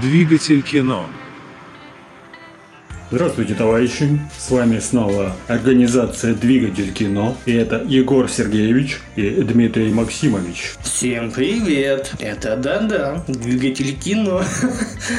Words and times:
Двигатель 0.00 0.62
кино. 0.62 1.06
Здравствуйте, 3.10 3.54
товарищи! 3.54 4.20
С 4.38 4.48
вами 4.48 4.78
снова 4.78 5.34
организация 5.48 6.34
«Двигатель 6.34 6.92
кино». 6.92 7.36
И 7.46 7.52
это 7.52 7.82
Егор 7.84 8.30
Сергеевич 8.30 9.00
и 9.16 9.28
Дмитрий 9.42 9.92
Максимович. 9.92 10.74
Всем 10.82 11.32
привет! 11.32 12.12
Это 12.20 12.56
да-да, 12.56 13.24
двигатель 13.26 13.92
кино. 13.98 14.44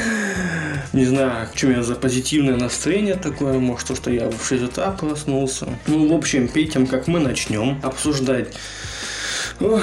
Не 0.94 1.04
знаю, 1.04 1.48
что 1.54 1.66
у 1.66 1.70
меня 1.70 1.82
за 1.82 1.94
позитивное 1.94 2.56
настроение 2.56 3.16
такое, 3.16 3.58
может, 3.58 3.88
то, 3.88 3.96
что 3.96 4.10
я 4.10 4.30
в 4.30 4.42
6 4.42 4.62
утра 4.62 4.92
проснулся. 4.92 5.68
Ну, 5.88 6.08
в 6.08 6.16
общем, 6.16 6.48
перед 6.48 6.72
тем, 6.72 6.86
как 6.86 7.06
мы 7.06 7.20
начнем 7.20 7.78
обсуждать 7.82 8.54
ох, 9.60 9.82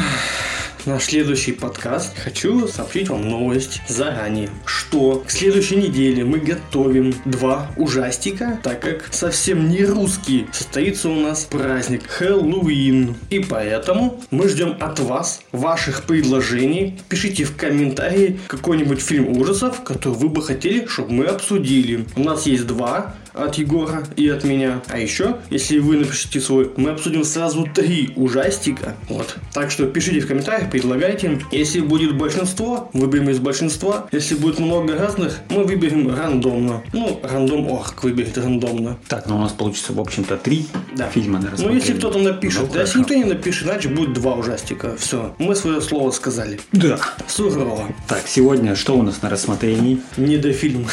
наш 0.87 1.05
следующий 1.05 1.51
подкаст, 1.51 2.17
хочу 2.17 2.67
сообщить 2.67 3.09
вам 3.09 3.27
новость 3.27 3.81
заранее, 3.89 4.49
что 4.65 5.23
к 5.27 5.29
следующей 5.29 5.75
неделе 5.75 6.23
мы 6.23 6.39
готовим 6.39 7.13
два 7.25 7.69
ужастика, 7.75 8.59
так 8.63 8.79
как 8.79 9.09
совсем 9.11 9.69
не 9.69 9.83
русский 9.83 10.47
состоится 10.53 11.09
у 11.09 11.19
нас 11.19 11.43
праздник 11.43 12.07
Хэллоуин. 12.07 13.15
И 13.29 13.39
поэтому 13.39 14.21
мы 14.31 14.47
ждем 14.47 14.77
от 14.79 14.99
вас 14.99 15.41
ваших 15.51 16.03
предложений. 16.03 17.01
Пишите 17.09 17.43
в 17.43 17.57
комментарии 17.57 18.39
какой-нибудь 18.47 19.01
фильм 19.01 19.37
ужасов, 19.37 19.83
который 19.83 20.13
вы 20.13 20.29
бы 20.29 20.41
хотели, 20.41 20.85
чтобы 20.85 21.11
мы 21.11 21.25
обсудили. 21.25 22.05
У 22.15 22.23
нас 22.23 22.45
есть 22.45 22.65
два 22.65 23.15
от 23.33 23.55
Егора 23.55 24.03
и 24.15 24.27
от 24.29 24.43
меня. 24.43 24.81
А 24.87 24.99
еще, 24.99 25.37
если 25.49 25.79
вы 25.79 25.97
напишите 25.97 26.39
свой, 26.39 26.71
мы 26.77 26.89
обсудим 26.91 27.23
сразу 27.23 27.67
три 27.73 28.13
ужастика. 28.15 28.95
Вот. 29.09 29.35
Так 29.53 29.71
что 29.71 29.85
пишите 29.85 30.19
в 30.21 30.27
комментариях, 30.27 30.69
предлагайте. 30.69 31.41
Если 31.51 31.79
будет 31.79 32.17
большинство, 32.17 32.89
выберем 32.93 33.29
из 33.29 33.39
большинства. 33.39 34.07
Если 34.11 34.35
будет 34.35 34.59
много 34.59 34.95
разных, 34.97 35.39
мы 35.49 35.63
выберем 35.63 36.13
рандомно. 36.13 36.83
Ну, 36.93 37.19
рандом 37.23 37.67
орг 37.69 38.03
выберет 38.03 38.37
рандомно. 38.37 38.97
Так, 39.07 39.27
ну 39.27 39.35
у 39.37 39.39
нас 39.39 39.51
получится, 39.51 39.93
в 39.93 39.99
общем-то, 39.99 40.37
три 40.37 40.67
Да. 40.95 41.09
фильма 41.09 41.39
на 41.39 41.51
Ну, 41.57 41.73
если 41.73 41.93
кто-то 41.93 42.19
напишет. 42.19 42.63
Ну, 42.67 42.73
да, 42.73 42.81
если 42.81 42.99
никто 42.99 43.13
не 43.13 43.23
напишет, 43.25 43.63
значит 43.63 43.93
будет 43.93 44.13
два 44.13 44.33
ужастика. 44.35 44.95
Все, 44.97 45.35
мы 45.39 45.55
свое 45.55 45.81
слово 45.81 46.11
сказали. 46.11 46.59
Да. 46.71 46.99
Сурово. 47.27 47.87
Так, 48.07 48.23
сегодня 48.27 48.75
что 48.75 48.97
у 48.97 49.03
нас 49.03 49.21
на 49.21 49.29
рассмотрении? 49.29 49.99
Не 50.17 50.37
до 50.37 50.53
фильма. 50.53 50.89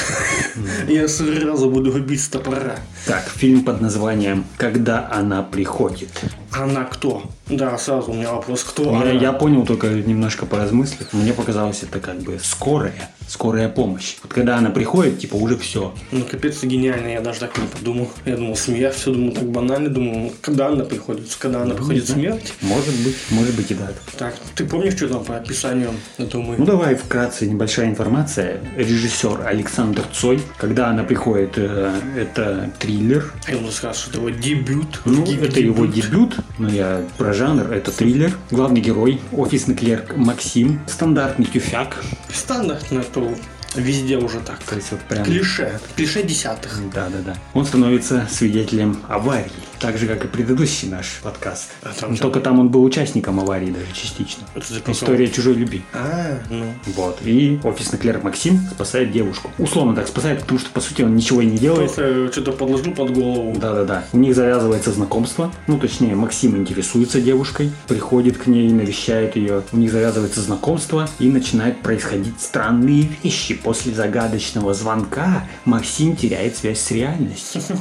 Я 0.89 1.09
сразу 1.09 1.71
буду 1.71 1.93
убить 1.93 2.23
с 2.23 2.29
топора. 2.35 2.77
Так, 3.07 3.23
фильм 3.29 3.65
под 3.65 3.81
названием 3.81 4.45
«Когда 4.57 5.09
она 5.09 5.43
приходит». 5.45 6.11
Она 6.51 6.85
кто? 6.85 7.31
Да, 7.49 7.77
сразу 7.77 8.13
у 8.13 8.15
меня 8.15 8.33
вопрос, 8.33 8.65
кто 8.65 8.85
Я, 8.85 8.97
она? 9.03 9.11
я 9.11 9.33
понял 9.33 9.67
только 9.67 9.89
немножко 9.89 10.47
поразмыслив. 10.47 11.13
Мне 11.13 11.33
показалось 11.35 11.83
это 11.83 12.01
как 12.01 12.19
бы 12.21 12.39
скорая, 12.43 13.11
скорая 13.29 13.69
помощь. 13.69 14.17
Вот 14.23 14.33
когда 14.33 14.57
она 14.57 14.71
приходит, 14.71 15.19
типа 15.19 15.35
уже 15.35 15.59
все. 15.59 15.95
Ну, 16.11 16.25
капец, 16.25 16.63
гениально, 16.63 17.09
я 17.09 17.21
даже 17.21 17.41
так 17.41 17.59
не 17.59 17.67
подумал. 17.67 18.11
Я 18.25 18.37
думал, 18.37 18.57
смерть, 18.57 18.95
все 18.97 19.13
думал 19.13 19.33
так 19.33 19.45
банально, 19.45 19.91
думал, 19.91 20.33
когда 20.41 20.69
она 20.69 20.85
приходит, 20.85 21.35
когда 21.39 21.63
она 21.63 21.75
приходит 21.75 22.09
смерть. 22.09 22.55
Может 22.63 22.95
быть, 23.05 23.17
может 23.31 23.55
быть 23.55 23.71
и 23.71 23.75
да. 23.75 23.89
Так, 24.17 24.37
ты 24.55 24.65
помнишь, 24.65 24.95
что 24.95 25.09
там 25.09 25.23
по 25.23 25.37
описанию? 25.37 25.91
Это 26.17 26.39
мы. 26.39 26.57
Ну 26.57 26.65
давай 26.65 26.95
вкратце 26.95 27.47
небольшая 27.47 27.89
информация. 27.89 28.61
Режиссер 28.77 29.43
Александр 29.47 30.03
Цой. 30.15 30.41
Когда 30.57 30.89
она 30.89 31.03
приходит, 31.05 31.53
э, 31.57 31.93
это 32.17 32.71
триллер. 32.79 33.33
Я 33.49 33.57
ему 33.57 33.71
сказал, 33.71 33.95
что 33.95 34.09
это 34.11 34.19
его 34.21 34.31
дебют. 34.31 35.01
Ну, 35.05 35.25
Дебют. 35.27 35.51
это 35.51 35.61
его 35.61 35.85
дебют, 35.85 36.37
но 36.59 36.71
я 36.71 37.03
про 37.19 37.34
жанр, 37.35 37.73
это 37.73 37.91
триллер. 37.91 38.37
Главный 38.51 38.81
герой, 38.81 39.21
офисный 39.33 39.75
клерк 39.75 40.17
Максим, 40.17 40.81
стандартный 40.87 41.47
тюфяк. 41.47 42.03
Стандартно, 42.33 43.03
то 43.03 43.35
везде 43.75 44.17
уже 44.19 44.41
так. 44.41 44.63
То 44.63 44.77
есть 44.77 44.91
вот 44.93 45.01
прям... 45.03 45.25
Клише. 45.25 45.81
Клише 45.97 46.23
десятых. 46.23 46.79
Да, 46.93 47.09
да, 47.09 47.19
да. 47.25 47.37
Он 47.53 47.67
становится 47.67 48.27
свидетелем 48.31 49.01
аварии, 49.09 49.51
так 49.85 49.99
же, 49.99 50.07
как 50.07 50.25
и 50.25 50.29
предыдущий 50.29 50.89
наш 50.89 51.21
подкаст. 51.23 51.69
А 51.83 51.91
там 51.93 52.13
Но 52.13 52.17
только 52.17 52.41
там 52.41 52.59
он 52.59 52.71
был 52.71 52.83
участником 52.85 53.39
аварии 53.39 53.71
даже 53.71 53.93
частично. 53.93 54.47
История 54.87 55.29
чужой 55.29 55.53
любви. 55.55 55.83
А, 55.93 56.39
ну. 56.49 56.73
Вот. 56.87 57.19
И 57.23 57.61
офисный 57.63 57.99
клерк 57.99 58.23
Максим 58.23 58.67
спасает 58.71 59.13
девушку. 59.13 59.51
Условно 59.59 59.95
так 59.95 60.09
спасает, 60.09 60.41
потому 60.41 60.59
что, 60.59 60.71
по 60.71 60.81
сути, 60.81 61.03
он 61.03 61.15
ничего 61.15 61.43
и 61.43 61.47
не 61.47 61.59
делает. 61.59 61.93
Просто 61.95 62.33
что-то 62.33 62.53
подложил 62.53 62.95
под 62.95 63.13
голову. 63.13 63.55
Да-да-да. 63.59 64.05
У 64.15 64.17
них 64.17 64.35
завязывается 64.35 64.91
знакомство. 64.91 65.53
Ну, 65.67 65.79
точнее, 65.79 66.15
Максим 66.15 66.57
интересуется 66.57 67.21
девушкой, 67.21 67.71
приходит 67.87 68.39
к 68.39 68.47
ней, 68.47 68.71
навещает 68.73 69.37
ее. 69.37 69.65
У 69.71 69.77
них 69.77 69.93
завязывается 69.93 70.41
знакомство 70.41 71.11
и 71.19 71.29
начинают 71.29 71.83
происходить 71.83 72.41
странные 72.41 73.11
вещи. 73.23 73.53
После 73.53 73.93
загадочного 73.93 74.73
звонка 74.73 75.47
Максим 75.67 76.17
теряет 76.17 76.57
связь 76.57 76.81
с 76.81 76.91
реальностью. 76.91 77.61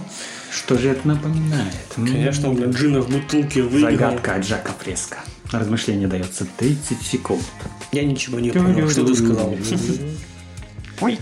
Что 0.55 0.77
же 0.77 0.89
это 0.89 1.07
напоминает? 1.07 1.73
Конечно, 1.95 2.49
блин, 2.49 2.69
Джина 2.71 3.01
в 3.01 3.09
бутылке 3.09 3.63
выиграл. 3.63 3.91
Загадка 3.91 4.35
от 4.35 4.45
Жака 4.45 4.71
Фреско. 4.79 5.17
На 5.51 5.59
размышление 5.59 6.07
дается 6.07 6.45
30 6.57 7.01
секунд. 7.01 7.43
Я 7.91 8.03
ничего 8.03 8.39
не 8.39 8.51
понял, 8.51 8.89
что 8.89 9.05
ты 9.05 9.15
сказал. 9.15 9.55
Ой. 11.01 11.17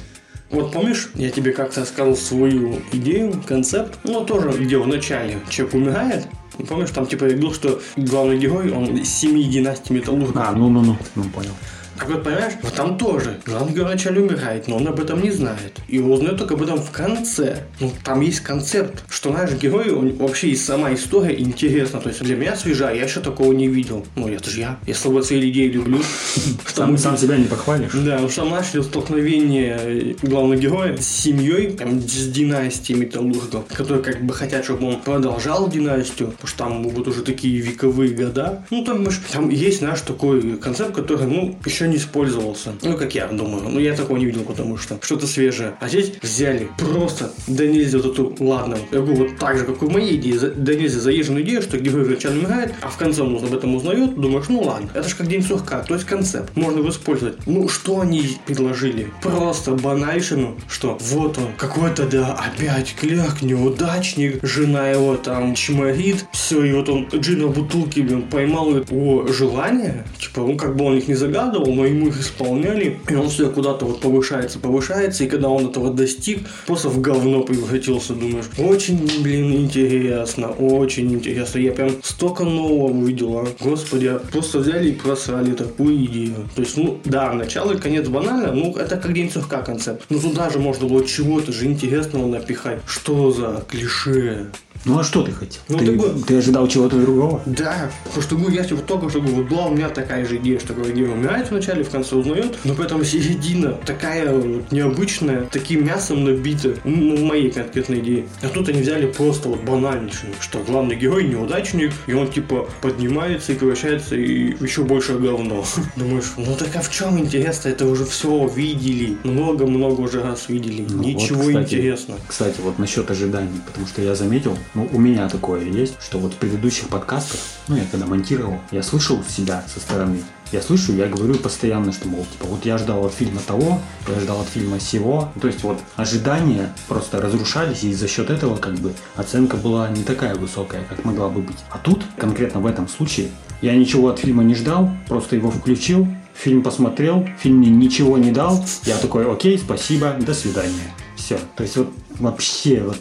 Вот 0.49 0.73
помнишь, 0.73 1.11
я 1.15 1.29
тебе 1.29 1.53
как-то 1.53 1.85
сказал 1.85 2.13
свою 2.17 2.81
идею, 2.91 3.41
концепт, 3.47 3.97
ну 4.03 4.25
тоже 4.25 4.49
где 4.49 4.77
в 4.77 4.85
начале 4.85 5.39
человек 5.49 5.75
умирает, 5.75 6.27
И 6.59 6.63
помнишь, 6.63 6.89
там 6.89 7.07
типа 7.07 7.23
я 7.23 7.29
говорил, 7.29 7.53
что 7.53 7.81
главный 7.95 8.37
герой, 8.37 8.69
он 8.69 8.97
из 8.97 9.09
семи 9.09 9.45
династий 9.45 9.95
металлургов. 9.95 10.35
А, 10.35 10.51
ну-ну-ну, 10.51 10.97
ну 11.15 11.23
понял. 11.29 11.53
Так 12.01 12.09
вот, 12.09 12.23
понимаешь, 12.23 12.53
вот 12.63 12.73
там 12.73 12.97
тоже 12.97 13.37
главный 13.45 13.73
герой 13.73 13.89
вначале 13.89 14.21
умирает, 14.21 14.67
но 14.67 14.77
он 14.77 14.87
об 14.87 14.99
этом 14.99 15.21
не 15.21 15.29
знает. 15.29 15.79
И 15.87 15.99
узнает 15.99 16.35
только 16.39 16.55
об 16.55 16.63
этом 16.63 16.79
в 16.79 16.89
конце. 16.89 17.65
Ну, 17.79 17.91
там 18.03 18.21
есть 18.21 18.39
концепт, 18.39 19.03
что 19.07 19.29
наш 19.29 19.53
герой, 19.53 19.91
он, 19.91 20.11
вообще 20.15 20.47
и 20.47 20.55
сама 20.55 20.91
история 20.95 21.39
интересна. 21.39 22.01
То 22.01 22.09
есть 22.09 22.23
для 22.23 22.35
меня 22.35 22.55
свежая, 22.55 22.95
я 22.95 23.03
еще 23.03 23.19
такого 23.19 23.53
не 23.53 23.67
видел. 23.67 24.03
Ну, 24.15 24.27
это 24.27 24.49
же 24.49 24.61
я. 24.61 24.79
Я 24.87 24.95
слабо 24.95 25.21
свои 25.21 25.41
людей 25.41 25.69
люблю. 25.69 25.99
Сам, 26.73 26.97
сам 26.97 27.17
себя 27.17 27.37
не 27.37 27.45
похвалишь. 27.45 27.91
да, 27.93 28.13
потому 28.13 28.29
что 28.29 28.45
начали 28.45 28.81
столкновение 28.81 30.15
главного 30.23 30.59
героя 30.59 30.97
с 30.97 31.05
семьей, 31.05 31.73
там, 31.73 32.01
с 32.01 32.27
династией 32.29 32.97
металлургов, 32.97 33.65
которые 33.67 34.01
как 34.01 34.23
бы 34.23 34.33
хотят, 34.33 34.63
чтобы 34.63 34.87
он 34.87 35.01
продолжал 35.01 35.69
династию, 35.69 36.29
потому 36.29 36.47
что 36.47 36.57
там 36.57 36.81
будут 36.81 37.09
уже 37.09 37.21
такие 37.21 37.59
вековые 37.59 38.09
года. 38.11 38.65
Ну, 38.71 38.83
там, 38.83 39.05
там 39.31 39.49
есть 39.49 39.83
наш 39.83 40.01
такой 40.01 40.57
концепт, 40.57 40.95
который, 40.95 41.27
ну, 41.27 41.59
еще 41.63 41.90
не 41.91 41.97
использовался. 41.97 42.73
Ну, 42.81 42.97
как 42.97 43.13
я 43.15 43.27
думаю. 43.27 43.63
Ну, 43.69 43.79
я 43.79 43.95
такого 43.95 44.17
не 44.17 44.25
видел, 44.25 44.43
потому 44.43 44.77
что 44.77 44.97
что-то 45.01 45.27
свежее. 45.27 45.75
А 45.79 45.87
здесь 45.87 46.13
взяли 46.21 46.67
просто, 46.77 47.31
да 47.47 47.65
нельзя 47.65 47.99
вот 47.99 48.13
эту, 48.13 48.35
ладно, 48.39 48.77
я 48.91 48.99
говорю, 48.99 49.25
вот 49.25 49.37
так 49.37 49.57
же, 49.57 49.65
как 49.65 49.81
и 49.81 49.85
в 49.85 49.91
моей 49.91 50.15
идее, 50.15 50.39
да 50.39 50.73
нельзя 50.73 50.99
заезженную 50.99 51.43
идею, 51.43 51.61
что 51.61 51.77
герой 51.77 52.03
вначале 52.03 52.39
умирает, 52.39 52.73
а 52.81 52.89
в 52.89 52.97
конце 52.97 53.21
он 53.21 53.35
об 53.35 53.53
этом 53.53 53.75
узнает, 53.75 54.19
думаешь, 54.19 54.45
ну 54.49 54.61
ладно, 54.61 54.89
это 54.93 55.07
же 55.07 55.15
как 55.15 55.27
день 55.27 55.43
сурка, 55.43 55.79
то 55.79 55.93
есть 55.93 56.05
концепт, 56.05 56.55
можно 56.55 56.79
его 56.79 56.89
использовать. 56.89 57.35
Ну, 57.45 57.67
что 57.67 58.01
они 58.01 58.37
предложили? 58.45 59.07
Просто 59.21 59.71
банальщину, 59.71 60.57
что 60.69 60.97
вот 60.99 61.37
он, 61.37 61.47
какой-то, 61.57 62.07
да, 62.07 62.33
опять 62.33 62.95
клерк, 62.99 63.41
неудачник, 63.41 64.39
жена 64.43 64.89
его 64.89 65.15
там 65.15 65.55
чморит, 65.55 66.25
все, 66.31 66.63
и 66.63 66.73
вот 66.73 66.89
он 66.89 67.07
Джина 67.13 67.47
в 67.47 67.53
бутылке, 67.53 68.01
блин, 68.01 68.23
поймал 68.23 68.75
его 68.75 69.27
желание, 69.27 70.05
типа, 70.19 70.41
он 70.41 70.57
как 70.57 70.75
бы 70.75 70.85
он 70.85 70.97
их 70.97 71.07
не 71.07 71.15
загадывал, 71.15 71.70
но 71.71 71.85
ему 71.85 72.07
их 72.07 72.19
исполняли, 72.19 72.99
и 73.09 73.15
он 73.15 73.29
все 73.29 73.49
куда-то 73.49 73.85
вот 73.85 74.01
повышается, 74.01 74.59
повышается, 74.59 75.23
и 75.23 75.27
когда 75.27 75.49
он 75.49 75.67
этого 75.67 75.91
достиг, 75.91 76.47
просто 76.65 76.89
в 76.89 77.01
говно 77.01 77.43
превратился, 77.43 78.13
думаешь, 78.13 78.45
очень, 78.57 79.09
блин, 79.21 79.53
интересно, 79.53 80.49
очень 80.49 81.13
интересно, 81.13 81.59
я 81.59 81.71
прям 81.71 81.91
столько 82.03 82.43
нового 82.43 82.91
увидел, 82.91 83.37
а. 83.37 83.47
господи, 83.59 84.07
а 84.07 84.19
просто 84.19 84.59
взяли 84.59 84.89
и 84.89 84.93
просрали 84.93 85.53
такую 85.53 86.05
идею, 86.05 86.49
то 86.55 86.61
есть, 86.61 86.77
ну, 86.77 86.99
да, 87.05 87.33
начало 87.33 87.73
и 87.73 87.77
конец 87.77 88.07
банально, 88.07 88.51
ну, 88.51 88.75
это 88.75 88.97
как 88.97 89.13
день 89.13 89.31
сурка 89.31 89.61
концепт, 89.61 90.05
но 90.09 90.19
туда 90.19 90.49
же 90.49 90.59
можно 90.59 90.87
было 90.87 91.05
чего-то 91.05 91.51
же 91.51 91.65
интересного 91.65 92.27
напихать, 92.27 92.81
что 92.85 93.31
за 93.31 93.63
клише, 93.69 94.47
Ну 94.85 94.99
а 94.99 95.03
что 95.03 95.21
ты 95.23 95.31
хотел? 95.31 95.61
Ну, 95.69 95.77
ты, 95.77 95.85
ты 95.85 95.91
бы- 95.91 96.23
ты 96.25 96.37
ожидал 96.37 96.67
чего-то 96.67 96.97
другого? 96.97 97.41
да, 97.45 97.91
потому 98.03 98.21
что 98.21 98.35
говорю, 98.35 98.55
я 98.55 98.63
типа 98.63 98.81
только 98.81 99.09
что 99.09 99.19
вот 99.19 99.47
была 99.47 99.67
у 99.67 99.75
меня 99.75 99.89
такая 99.89 100.25
же 100.25 100.37
идея, 100.37 100.59
что 100.59 100.73
герой 100.73 101.13
умирает 101.13 101.51
вначале, 101.51 101.83
в 101.83 101.89
конце 101.89 102.15
узнает, 102.15 102.57
но 102.63 102.73
поэтому 102.73 103.03
середина 103.03 103.73
такая 103.85 104.33
вот 104.33 104.71
необычная, 104.71 105.47
таким 105.51 105.85
мясом 105.85 106.23
набита, 106.23 106.75
ну, 106.83 107.15
в 107.15 107.23
моей 107.23 107.51
конкретной 107.51 107.99
идее. 107.99 108.25
А 108.41 108.49
тут 108.49 108.69
они 108.69 108.81
взяли 108.81 109.05
просто 109.05 109.49
вот 109.49 109.61
банальнейшую, 109.61 110.33
что 110.39 110.59
главный 110.59 110.95
герой 110.95 111.25
неудачник, 111.25 111.91
и 112.07 112.13
он 112.13 112.31
типа 112.31 112.67
поднимается 112.81 113.51
и 113.51 113.55
превращается 113.55 114.15
и 114.15 114.55
еще 114.63 114.83
больше 114.83 115.17
говно. 115.17 115.63
Думаешь, 115.95 116.33
ну 116.37 116.55
так 116.57 116.75
а 116.75 116.81
в 116.81 116.91
чем 116.91 117.19
интересно? 117.19 117.69
Это 117.69 117.85
уже 117.85 118.05
все 118.05 118.47
видели, 118.47 119.17
много-много 119.23 120.01
уже 120.01 120.21
раз 120.23 120.49
видели, 120.49 120.85
Ну, 120.89 121.03
ничего 121.03 121.41
вот, 121.41 121.47
кстати, 121.47 121.75
интересного. 121.75 122.19
Кстати, 122.27 122.55
вот 122.61 122.79
насчет 122.79 123.09
ожиданий, 123.11 123.61
потому 123.65 123.87
что 123.87 124.01
я 124.01 124.15
заметил, 124.15 124.57
ну, 124.73 124.87
у 124.91 124.99
меня 124.99 125.27
такое 125.27 125.63
есть, 125.63 125.95
что 126.01 126.17
вот 126.19 126.33
в 126.33 126.37
предыдущих 126.37 126.87
подкастах, 126.87 127.39
ну, 127.67 127.75
я 127.75 127.83
когда 127.91 128.05
монтировал, 128.05 128.59
я 128.71 128.83
слышал 128.83 129.21
себя 129.23 129.63
со 129.73 129.79
стороны, 129.79 130.23
я 130.51 130.61
слышу, 130.61 130.93
я 130.93 131.07
говорю 131.07 131.35
постоянно, 131.35 131.93
что, 131.93 132.09
мол, 132.09 132.25
типа, 132.29 132.45
вот 132.45 132.65
я 132.65 132.77
ждал 132.77 133.05
от 133.05 133.13
фильма 133.13 133.39
того, 133.45 133.79
я 134.07 134.19
ждал 134.19 134.41
от 134.41 134.47
фильма 134.47 134.81
сего. 134.81 135.31
То 135.39 135.47
есть 135.47 135.63
вот 135.63 135.79
ожидания 135.95 136.73
просто 136.89 137.21
разрушались, 137.21 137.83
и 137.83 137.93
за 137.93 138.07
счет 138.09 138.29
этого 138.29 138.57
как 138.57 138.75
бы 138.75 138.93
оценка 139.15 139.55
была 139.55 139.89
не 139.89 140.03
такая 140.03 140.35
высокая, 140.35 140.83
как 140.89 141.05
могла 141.05 141.29
бы 141.29 141.41
быть. 141.41 141.57
А 141.69 141.77
тут, 141.77 142.03
конкретно 142.17 142.59
в 142.59 142.65
этом 142.65 142.89
случае, 142.89 143.29
я 143.61 143.73
ничего 143.75 144.09
от 144.09 144.19
фильма 144.19 144.43
не 144.43 144.55
ждал, 144.55 144.89
просто 145.07 145.37
его 145.37 145.51
включил, 145.51 146.07
фильм 146.33 146.63
посмотрел, 146.63 147.25
фильм 147.39 147.59
мне 147.59 147.69
ничего 147.69 148.17
не 148.17 148.31
дал, 148.31 148.65
я 148.83 148.97
такой, 148.97 149.31
окей, 149.31 149.57
спасибо, 149.57 150.15
до 150.19 150.33
свидания. 150.33 150.93
Все. 151.15 151.39
То 151.55 151.63
есть 151.63 151.77
вот 151.77 151.93
вообще 152.19 152.81
вот 152.81 152.97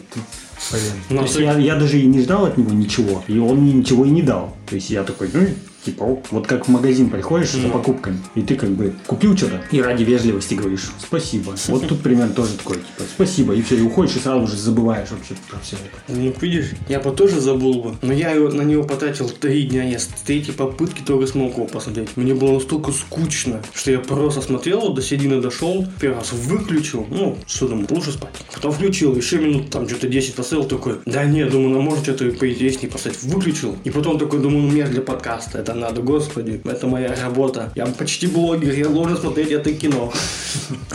Блин. 0.69 0.83
Ну, 1.09 1.17
То 1.17 1.23
есть 1.23 1.35
я, 1.39 1.57
я 1.57 1.75
даже 1.75 1.99
и 1.99 2.05
не 2.05 2.21
ждал 2.21 2.45
от 2.45 2.57
него 2.57 2.71
ничего, 2.71 3.23
и 3.27 3.37
он 3.39 3.57
мне 3.57 3.73
ничего 3.73 4.05
и 4.05 4.09
не 4.09 4.21
дал. 4.21 4.55
То 4.67 4.75
есть 4.75 4.89
я 4.89 5.03
такой, 5.03 5.29
ну, 5.33 5.47
типа, 5.83 6.19
вот 6.31 6.47
как 6.47 6.67
в 6.67 6.71
магазин 6.71 7.09
приходишь 7.09 7.51
за 7.51 7.59
Ну. 7.67 7.69
покупками, 7.71 8.19
и 8.35 8.41
ты 8.41 8.55
как 8.55 8.69
бы 8.71 8.93
купил 9.07 9.35
что-то, 9.35 9.61
и 9.71 9.81
ради 9.81 10.03
вежливости 10.03 10.53
говоришь 10.53 10.91
спасибо. 10.99 11.55
Вот 11.67 11.87
тут 11.87 12.01
примерно 12.01 12.33
тоже 12.33 12.53
такое, 12.57 12.77
типа, 12.77 13.03
спасибо, 13.13 13.53
и 13.53 13.61
все, 13.61 13.77
и 13.77 13.81
уходишь, 13.81 14.15
и 14.15 14.19
сразу 14.19 14.47
же 14.47 14.57
забываешь 14.57 15.09
вообще 15.11 15.35
про 15.49 15.59
все 15.59 15.75
это. 15.77 15.97
Ну, 16.07 16.33
видишь, 16.41 16.71
я 16.89 16.99
бы 16.99 17.11
тоже 17.11 17.39
забыл 17.39 17.81
бы. 17.81 17.95
Но 18.01 18.13
я 18.13 18.31
его, 18.31 18.49
на 18.49 18.61
него 18.63 18.83
потратил 18.83 19.29
три 19.29 19.63
дня. 19.63 19.83
Я 19.83 19.99
с 19.99 20.07
третьей 20.07 20.53
попытки 20.53 21.01
только 21.01 21.27
смог 21.27 21.53
его 21.55 21.65
посмотреть. 21.65 22.09
Мне 22.15 22.33
было 22.33 22.53
настолько 22.53 22.91
скучно, 22.91 23.61
что 23.73 23.91
я 23.91 23.99
просто 23.99 24.41
смотрел, 24.41 24.93
до 24.93 25.01
середины 25.01 25.41
дошел, 25.41 25.85
первый 25.99 26.17
раз 26.17 26.31
выключил. 26.33 27.05
Ну, 27.09 27.37
что 27.47 27.67
думаю, 27.67 27.87
лучше 27.89 28.11
спать. 28.11 28.31
Потом 28.53 28.71
включил, 28.71 29.15
еще 29.15 29.37
минут 29.37 29.69
там 29.69 29.87
что-то 29.87 30.07
10 30.07 30.35
поставил, 30.35 30.65
такой, 30.65 30.95
да 31.05 31.23
нет, 31.25 31.51
думаю, 31.51 31.69
ну 31.69 31.81
может 31.81 32.03
что-то 32.03 32.25
поинтереснее 32.31 32.89
поставить. 32.91 33.21
Выключил. 33.23 33.75
И 33.83 33.89
потом 33.89 34.19
такой, 34.19 34.39
думаю, 34.39 34.63
ну 34.63 34.69
мне 34.71 34.85
для 34.85 35.01
подкаста 35.01 35.59
это 35.59 35.70
надо, 35.73 36.01
господи, 36.01 36.61
это 36.63 36.87
моя 36.87 37.15
работа. 37.21 37.71
Я 37.75 37.85
почти 37.85 38.27
блогер, 38.27 38.73
я 38.73 38.87
должен 38.87 39.17
смотреть 39.17 39.51
это 39.51 39.73
кино. 39.73 40.11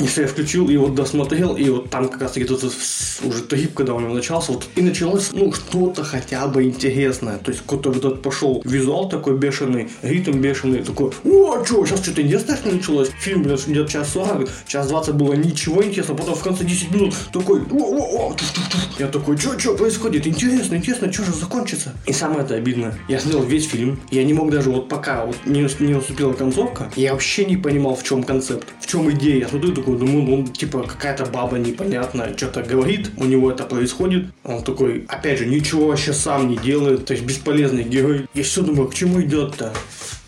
И 0.01 0.07
что 0.07 0.23
я 0.23 0.29
включил, 0.29 0.69
и 0.69 0.77
вот 0.77 0.95
досмотрел, 0.95 1.57
и 1.57 1.69
вот 1.71 1.91
там 1.91 2.09
как 2.09 2.23
раз 2.23 2.33
таки 2.33 2.47
тут 2.47 2.65
уже 2.65 3.43
трип, 3.43 3.75
когда 3.75 3.95
у 3.95 4.01
него 4.01 4.15
начался, 4.15 4.53
вот 4.53 4.69
и 4.75 4.83
началось, 4.83 5.31
ну, 5.33 5.53
что-то 5.53 6.05
хотя 6.05 6.47
бы 6.47 6.65
интересное. 6.65 7.39
То 7.39 7.51
есть 7.51 7.63
какой-то 7.63 7.91
вот 7.91 7.99
этот 7.99 8.23
пошел 8.23 8.63
визуал 8.65 9.09
такой 9.09 9.37
бешеный, 9.39 9.89
ритм 10.03 10.41
бешеный, 10.41 10.83
такой, 10.83 11.13
о, 11.25 11.65
что, 11.65 11.85
сейчас 11.87 12.03
что-то 12.03 12.23
интересное 12.23 12.59
началось. 12.65 13.11
Фильм, 13.21 13.43
блин, 13.43 13.57
идет 13.67 13.89
час 13.89 14.11
40, 14.13 14.49
час 14.67 14.89
20 14.89 15.15
было 15.15 15.35
ничего 15.35 15.85
интересного, 15.85 16.19
потом 16.19 16.35
в 16.35 16.43
конце 16.43 16.65
10 16.65 16.91
минут 16.91 17.15
такой, 17.33 17.61
о, 17.61 17.77
о, 17.77 18.31
о, 18.31 18.35
туф, 18.35 18.51
туф, 18.53 18.69
туф. 18.71 19.01
я 19.01 19.09
такой, 19.09 19.37
что, 19.37 19.59
что 19.59 19.77
происходит? 19.77 20.27
Интересно, 20.27 20.77
интересно, 20.77 21.13
что 21.13 21.25
же 21.25 21.33
закончится? 21.33 21.93
И 22.07 22.13
самое 22.13 22.45
это 22.45 22.55
обидно, 22.55 22.95
я 23.09 23.21
смотрел 23.21 23.43
весь 23.43 23.67
фильм, 23.67 24.01
я 24.11 24.25
не 24.25 24.35
мог 24.35 24.51
даже 24.51 24.66
вот 24.71 24.89
пока 24.89 25.25
вот 25.25 25.37
не, 25.47 25.67
не 25.85 25.95
наступила 25.95 26.33
концовка, 26.33 26.91
я 26.97 27.13
вообще 27.13 27.45
не 27.45 27.57
понимал, 27.57 27.97
в 27.97 28.03
чем 28.03 28.23
концепт, 28.23 28.69
в 28.81 28.87
чем 28.87 29.11
идея. 29.13 29.41
Я 29.41 29.49
смотрю 29.49 29.73
такой, 29.73 29.99
думаю, 29.99 30.23
ну, 30.23 30.47
типа, 30.47 30.83
какая-то 30.83 31.27
баба 31.27 31.59
непонятная, 31.59 32.37
что-то 32.37 32.63
говорит, 32.63 33.11
у 33.17 33.25
него 33.25 33.51
это 33.51 33.65
происходит. 33.65 34.27
Он 34.45 34.63
такой, 34.63 35.05
опять 35.09 35.39
же, 35.39 35.47
ничего 35.47 35.89
вообще 35.89 36.13
сам 36.13 36.49
не 36.49 36.57
делает, 36.57 37.07
то 37.07 37.13
есть 37.13 37.25
бесполезный 37.25 37.85
герой. 37.85 38.27
Я 38.35 38.43
все 38.43 38.63
думаю, 38.63 38.89
к 38.89 38.95
чему 38.95 39.21
идет-то? 39.23 39.73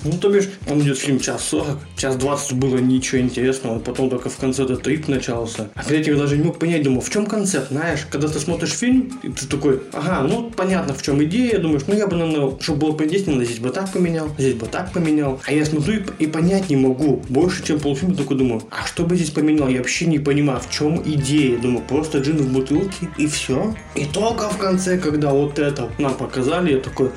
Ну, 0.04 0.12
то 0.12 0.28
бишь, 0.28 0.48
он 0.70 0.80
идет 0.80 0.96
фильм 0.96 1.18
час 1.18 1.42
40, 1.48 1.78
час 1.96 2.16
20 2.16 2.52
было 2.52 2.78
ничего 2.78 3.20
интересного, 3.20 3.80
потом 3.80 4.08
только 4.10 4.28
в 4.28 4.36
конце 4.36 4.62
этот 4.62 4.82
трип 4.82 5.08
начался. 5.08 5.70
А 5.74 5.82
перед 5.82 6.02
этим 6.02 6.14
я 6.14 6.20
даже 6.20 6.36
не 6.36 6.44
мог 6.44 6.58
понять, 6.58 6.84
думаю, 6.84 7.00
в 7.00 7.10
чем 7.10 7.26
концепт, 7.26 7.68
знаешь, 7.70 8.06
когда 8.08 8.28
ты 8.28 8.38
смотришь 8.38 8.70
фильм, 8.70 9.18
и 9.24 9.28
ты 9.28 9.46
такой, 9.46 9.82
ага, 9.92 10.22
ну, 10.22 10.50
понятно, 10.50 10.94
в 10.94 11.02
чем 11.02 11.22
идея, 11.24 11.58
думаешь, 11.58 11.82
ну, 11.88 11.96
я 11.96 12.06
бы, 12.06 12.16
наверное, 12.16 12.56
чтобы 12.60 12.78
было 12.78 12.92
поинтереснее, 12.92 13.44
здесь 13.44 13.58
бы 13.58 13.70
так 13.70 13.92
поменял, 13.92 14.28
здесь 14.38 14.54
бы 14.54 14.66
так 14.66 14.92
поменял. 14.92 15.40
А 15.44 15.52
я 15.52 15.64
смотрю 15.64 16.00
и, 16.18 16.24
и 16.24 16.26
понять 16.28 16.70
не 16.70 16.76
могу, 16.76 17.22
больше, 17.28 17.64
чем 17.64 17.80
полфильма, 17.80 18.14
такой 18.14 18.36
думаю, 18.36 18.62
а 18.70 18.86
что 18.86 19.02
бы 19.02 19.16
здесь 19.16 19.30
поменял, 19.30 19.68
я 19.68 19.78
вообще 19.78 20.06
не 20.06 20.20
понимаю, 20.20 20.60
в 20.60 20.70
чем 20.70 21.02
идея, 21.04 21.58
думаю, 21.58 21.82
просто 21.88 22.18
джин 22.18 22.36
в 22.36 22.52
бутылке, 22.52 23.08
и 23.16 23.26
все. 23.26 23.74
И 23.96 24.04
только 24.04 24.48
в 24.48 24.58
конце, 24.58 24.96
когда 24.96 25.32
вот 25.32 25.58
это 25.58 25.90
нам 25.98 26.14
показали, 26.14 26.74
я 26.74 26.78
такой, 26.78 27.10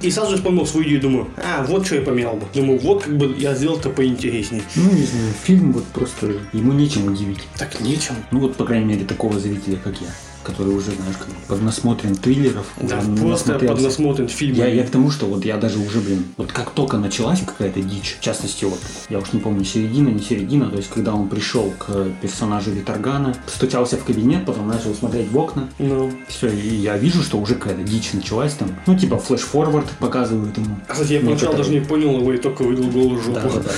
и 0.00 0.10
сразу 0.10 0.36
же 0.36 0.42
вспомнил 0.48 0.66
свою 0.66 0.86
идею, 0.86 1.00
думаю, 1.02 1.28
а, 1.36 1.62
вот 1.64 1.84
что 1.84 1.96
я 1.96 2.02
поменял 2.02 2.34
бы. 2.34 2.46
Думаю, 2.54 2.78
вот 2.78 3.02
как 3.02 3.16
бы 3.16 3.34
я 3.38 3.54
сделал 3.54 3.78
это 3.78 3.90
поинтереснее. 3.90 4.62
Ну, 4.76 4.90
не 4.92 5.02
знаю, 5.02 5.32
фильм 5.42 5.72
вот 5.72 5.84
просто, 5.84 6.32
ему 6.54 6.72
нечем 6.72 7.06
удивить. 7.06 7.40
Так 7.58 7.80
нечем. 7.80 8.14
Ну 8.30 8.40
вот, 8.40 8.56
по 8.56 8.64
крайней 8.64 8.86
мере, 8.86 9.04
такого 9.04 9.38
зрителя, 9.38 9.76
как 9.76 9.94
я, 10.00 10.08
который 10.44 10.74
уже, 10.74 10.92
знаешь, 10.92 11.16
как 11.18 11.28
бы 11.28 11.34
поднасмотрен 11.48 12.14
триллеров, 12.16 12.66
Да, 12.80 13.00
просто 13.20 13.58
поднасмотрен 13.58 14.28
фильм. 14.28 14.54
Я, 14.54 14.66
я 14.68 14.84
к 14.84 14.90
тому, 14.90 15.10
что 15.10 15.26
вот 15.26 15.44
я 15.44 15.56
даже 15.56 15.78
уже, 15.78 16.00
блин, 16.00 16.24
вот 16.36 16.52
как 16.52 16.70
только 16.70 16.96
началась 16.98 17.40
какая-то 17.40 17.80
дичь, 17.80 18.16
в 18.18 18.22
частности, 18.22 18.64
вот, 18.64 18.78
я 19.08 19.18
уж 19.18 19.32
не 19.32 19.40
помню, 19.40 19.64
середина, 19.64 20.08
не 20.08 20.20
середина, 20.20 20.68
то 20.70 20.76
есть, 20.76 20.88
когда 20.90 21.14
он 21.14 21.28
пришел 21.28 21.72
к 21.78 22.06
персонажу 22.22 22.70
Виторгана, 22.70 23.34
стучался 23.46 23.96
в 23.96 24.04
кабинет, 24.04 24.46
потом 24.46 24.68
начал 24.68 24.94
смотреть 24.94 25.30
в 25.30 25.38
окна, 25.38 25.68
Ну. 25.78 26.12
все, 26.28 26.48
и 26.48 26.76
я 26.76 26.96
вижу, 26.96 27.22
что 27.22 27.38
уже 27.38 27.54
какая-то 27.54 27.82
дичь 27.82 28.12
началась 28.12 28.54
там, 28.54 28.70
ну, 28.86 28.96
типа, 28.98 29.18
флеш-форвард 29.18 29.86
показывают 29.98 30.56
ему. 30.56 30.76
Кстати, 30.86 31.14
я 31.14 31.20
поначалу 31.20 31.56
даже 31.56 31.70
не 31.70 31.80
понял 31.80 32.18
его 32.18 32.32
и 32.32 32.38
только 32.38 32.62
увидел 32.62 32.88
голую 32.90 33.20
жопу. 33.20 33.34
Да, 33.34 33.42
да, 33.42 33.60
да. 33.62 33.70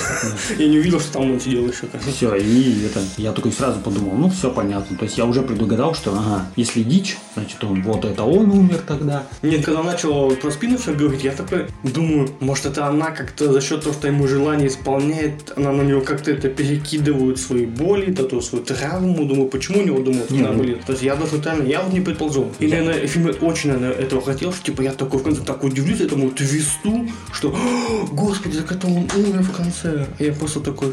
Я 0.57 0.67
не 0.67 0.77
увидел, 0.79 0.99
что 0.99 1.13
там 1.13 1.31
он 1.31 1.39
сидел 1.39 1.67
еще. 1.67 1.87
Все, 2.11 2.35
и 2.35 2.85
это, 2.85 3.01
я 3.17 3.31
такой 3.31 3.51
сразу 3.51 3.79
подумал, 3.79 4.15
ну, 4.15 4.29
все 4.29 4.51
понятно. 4.51 4.97
То 4.97 5.05
есть 5.05 5.17
я 5.17 5.25
уже 5.25 5.41
предугадал, 5.41 5.93
что, 5.95 6.11
ага, 6.13 6.45
если 6.55 6.83
дичь, 6.83 7.17
значит, 7.35 7.63
он, 7.63 7.81
вот 7.83 8.05
это 8.05 8.23
он 8.23 8.51
умер 8.51 8.81
тогда. 8.87 9.23
Нет, 9.41 9.65
когда 9.65 9.83
начал 9.83 10.31
про 10.35 10.51
спину 10.51 10.77
все 10.77 10.93
говорить, 10.93 11.23
я 11.23 11.31
такой 11.31 11.67
думаю, 11.83 12.29
может 12.39 12.65
это 12.65 12.87
она 12.87 13.11
как-то 13.11 13.51
за 13.51 13.61
счет 13.61 13.81
того, 13.83 13.93
что 13.93 14.07
ему 14.07 14.27
желание 14.27 14.67
исполняет, 14.67 15.53
она 15.55 15.71
на 15.71 15.81
него 15.81 16.01
как-то 16.01 16.31
это 16.31 16.49
перекидывает 16.49 17.39
свои 17.39 17.65
боли, 17.65 18.11
эту 18.11 18.41
свою 18.41 18.63
травму, 18.63 19.25
думаю, 19.25 19.47
почему 19.47 19.79
у 19.81 19.83
него, 19.85 19.99
думаю, 19.99 20.23
Не, 20.29 20.39
она 20.39 20.51
ну- 20.51 20.59
болит. 20.59 20.85
То 20.85 20.91
есть 20.93 21.03
я 21.03 21.15
даже 21.15 21.31
тотально, 21.31 21.67
я 21.67 21.81
вот 21.81 21.93
не 21.93 22.01
предположил. 22.01 22.51
И, 22.59 22.65
Я- 22.67 22.77
наверное, 22.83 23.07
фильм 23.07 23.31
очень, 23.41 23.71
наверное, 23.71 23.97
этого 23.97 24.21
хотел, 24.21 24.53
что 24.53 24.63
типа 24.65 24.81
я 24.81 24.91
такой 24.93 25.19
в 25.19 25.23
конце 25.23 25.41
так 25.41 25.63
удивлюсь 25.63 26.01
этому 26.01 26.29
твисту, 26.31 27.07
что, 27.33 27.49
«О, 27.49 28.07
господи, 28.11 28.57
так 28.59 28.71
это 28.71 28.87
он 28.87 29.07
умер 29.15 29.41
в 29.43 29.51
конце. 29.55 30.07
А 30.19 30.23
я 30.23 30.33
просто 30.33 30.59
такой, 30.59 30.89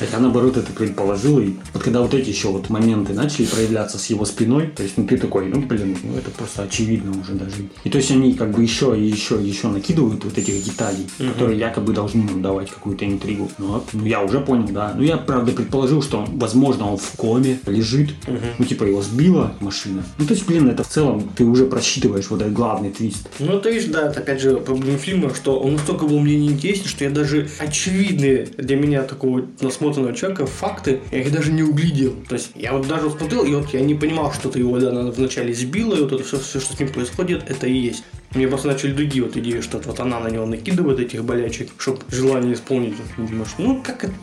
А 0.00 0.04
Я 0.10 0.18
наоборот 0.18 0.56
это 0.56 0.72
предположил, 0.72 1.40
и 1.40 1.54
вот 1.72 1.82
когда 1.82 2.00
вот 2.00 2.14
эти 2.14 2.30
еще 2.30 2.48
вот 2.48 2.70
моменты 2.70 3.12
начали 3.12 3.44
проявляться 3.44 3.98
с 3.98 4.06
его 4.06 4.24
спиной, 4.24 4.68
то 4.68 4.82
есть 4.82 4.96
ну 4.96 5.06
ты 5.06 5.18
такой, 5.18 5.46
ну 5.46 5.60
блин, 5.60 5.96
ну 6.02 6.16
это 6.16 6.30
просто 6.30 6.62
очевидно 6.62 7.12
уже 7.20 7.32
даже. 7.32 7.68
И 7.84 7.90
то 7.90 7.98
есть 7.98 8.10
они 8.10 8.34
как 8.34 8.50
бы 8.52 8.62
еще 8.62 8.98
и 8.98 9.04
еще 9.04 9.40
и 9.42 9.46
еще 9.46 9.68
накидывают 9.68 10.24
вот 10.24 10.36
этих 10.38 10.64
деталей, 10.64 11.06
которые 11.18 11.58
якобы 11.58 11.92
должны 11.92 12.22
нам 12.24 12.42
давать 12.42 12.70
какую-то 12.70 13.04
интригу. 13.04 13.50
Ну, 13.58 13.66
вот, 13.68 13.88
ну, 13.92 14.04
я 14.06 14.22
уже 14.22 14.40
понял, 14.40 14.68
да. 14.70 14.94
Ну 14.96 15.02
я 15.02 15.16
правда 15.16 15.52
предположил, 15.52 16.02
что 16.02 16.24
возможно 16.28 16.90
он 16.90 16.96
в 16.96 17.12
коме 17.16 17.58
лежит, 17.66 18.10
ну 18.58 18.64
типа 18.64 18.84
его 18.84 19.02
сбила 19.02 19.54
машина. 19.60 20.02
Ну 20.18 20.26
то 20.26 20.34
есть, 20.34 20.46
блин, 20.46 20.68
это 20.68 20.82
в 20.82 20.88
целом 20.88 21.28
ты 21.36 21.44
уже 21.44 21.66
просчитываешь 21.66 22.30
вот 22.30 22.40
этот 22.40 22.54
главный 22.54 22.90
твист. 22.90 23.28
Ну, 23.38 23.60
ты 23.60 23.72
видишь, 23.72 23.90
да, 23.90 24.08
это 24.08 24.20
опять 24.20 24.40
же 24.40 24.56
проблема 24.56 24.98
фильма, 24.98 25.34
что 25.34 25.58
он 25.60 25.74
настолько 25.74 26.06
был 26.06 26.20
мне 26.20 26.36
неинтересен, 26.36 26.86
что 26.86 27.04
я 27.04 27.10
даже 27.10 27.48
очевидные 27.58 28.48
для 28.56 28.76
меня 28.76 29.02
такого 29.02 29.42
насмотренного 29.90 30.16
человека 30.16 30.46
факты, 30.46 31.00
я 31.10 31.20
их 31.20 31.32
даже 31.32 31.52
не 31.52 31.62
углядел. 31.62 32.14
То 32.28 32.34
есть 32.34 32.52
я 32.54 32.72
вот 32.72 32.86
даже 32.86 33.10
смотрел, 33.10 33.44
и 33.44 33.54
вот 33.54 33.72
я 33.72 33.80
не 33.80 33.94
понимал, 33.94 34.32
что-то 34.32 34.58
его 34.58 34.78
да, 34.78 34.90
она 34.90 35.10
вначале 35.10 35.52
сбила, 35.52 35.94
и 35.94 36.00
вот 36.00 36.12
это 36.12 36.22
все, 36.22 36.38
все, 36.38 36.60
что 36.60 36.74
с 36.74 36.78
ним 36.78 36.88
происходит, 36.90 37.48
это 37.50 37.66
и 37.66 37.76
есть. 37.76 38.04
Мне 38.34 38.46
просто 38.46 38.68
начали 38.68 38.92
другие 38.92 39.24
вот 39.24 39.36
идеи, 39.36 39.60
что 39.60 39.78
вот 39.78 40.00
она 40.00 40.20
на 40.20 40.28
него 40.28 40.46
накидывает 40.46 41.00
этих 41.00 41.24
болячек, 41.24 41.70
чтобы 41.78 42.00
желание 42.10 42.54
исполнить. 42.54 42.94
Думаешь, 43.16 43.54
ну 43.58 43.82
как 43.82 44.04
это... 44.04 44.14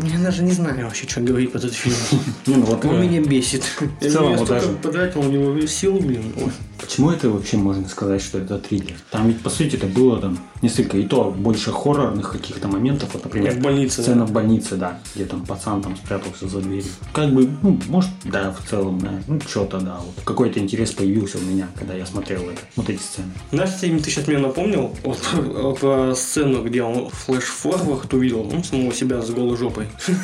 Я 0.00 0.18
даже 0.18 0.42
не 0.42 0.50
знаю 0.50 0.86
вообще, 0.86 1.06
что 1.06 1.20
говорить 1.20 1.52
про 1.52 1.58
этот 1.58 1.72
фильм. 1.72 1.96
Ну 2.46 2.62
вот 2.62 2.84
Он 2.84 2.96
э, 2.96 3.06
меня 3.06 3.20
бесит. 3.20 3.62
Я 4.00 4.10
целом 4.10 4.32
я 4.32 4.38
вот 4.38 4.46
столько 4.46 4.68
потратил 4.82 5.22
на 5.22 5.28
него 5.28 5.66
сил, 5.66 5.94
блин. 6.00 6.32
Почему 6.80 7.10
это 7.10 7.30
вообще 7.30 7.56
можно 7.56 7.88
сказать, 7.88 8.22
что 8.22 8.38
это 8.38 8.58
триллер? 8.58 8.96
Там 9.10 9.28
ведь, 9.28 9.40
по 9.40 9.50
сути, 9.50 9.76
это 9.76 9.86
было 9.86 10.20
там 10.20 10.38
несколько, 10.64 10.96
и 10.98 11.04
то 11.04 11.30
больше 11.30 11.70
хоррорных 11.70 12.32
каких-то 12.32 12.68
моментов. 12.68 13.10
Вот, 13.12 13.24
например, 13.24 13.52
В 13.52 13.60
больнице, 13.60 14.02
сцена 14.02 14.24
в 14.24 14.32
больнице, 14.32 14.76
да, 14.76 14.98
где 15.14 15.24
там 15.26 15.44
пацан 15.44 15.82
там 15.82 15.96
спрятался 15.96 16.48
за 16.48 16.60
дверью. 16.60 16.90
Как 17.12 17.32
бы, 17.32 17.48
ну, 17.62 17.78
может, 17.88 18.10
да, 18.24 18.52
в 18.52 18.68
целом, 18.68 18.98
да, 19.00 19.12
ну, 19.28 19.40
что-то, 19.40 19.78
да, 19.78 19.98
вот. 20.04 20.24
Какой-то 20.24 20.58
интерес 20.58 20.92
появился 20.92 21.38
у 21.38 21.42
меня, 21.42 21.68
когда 21.76 21.94
я 21.94 22.06
смотрел 22.06 22.42
это, 22.42 22.60
вот 22.76 22.88
эти 22.88 23.00
сцены. 23.00 23.32
Знаешь, 23.52 23.70
ты 23.80 23.98
сейчас 24.10 24.26
меня 24.26 24.40
напомнил 24.40 24.94
вот, 25.04 25.78
про 25.80 26.14
сцену, 26.14 26.62
где 26.64 26.82
он 26.82 27.10
флеш-форвард 27.10 28.12
увидел, 28.14 28.44
ну, 28.50 28.62
самого 28.64 28.92
себя 28.92 29.20
с 29.22 29.30
голой 29.30 29.56
жопой. 29.56 29.86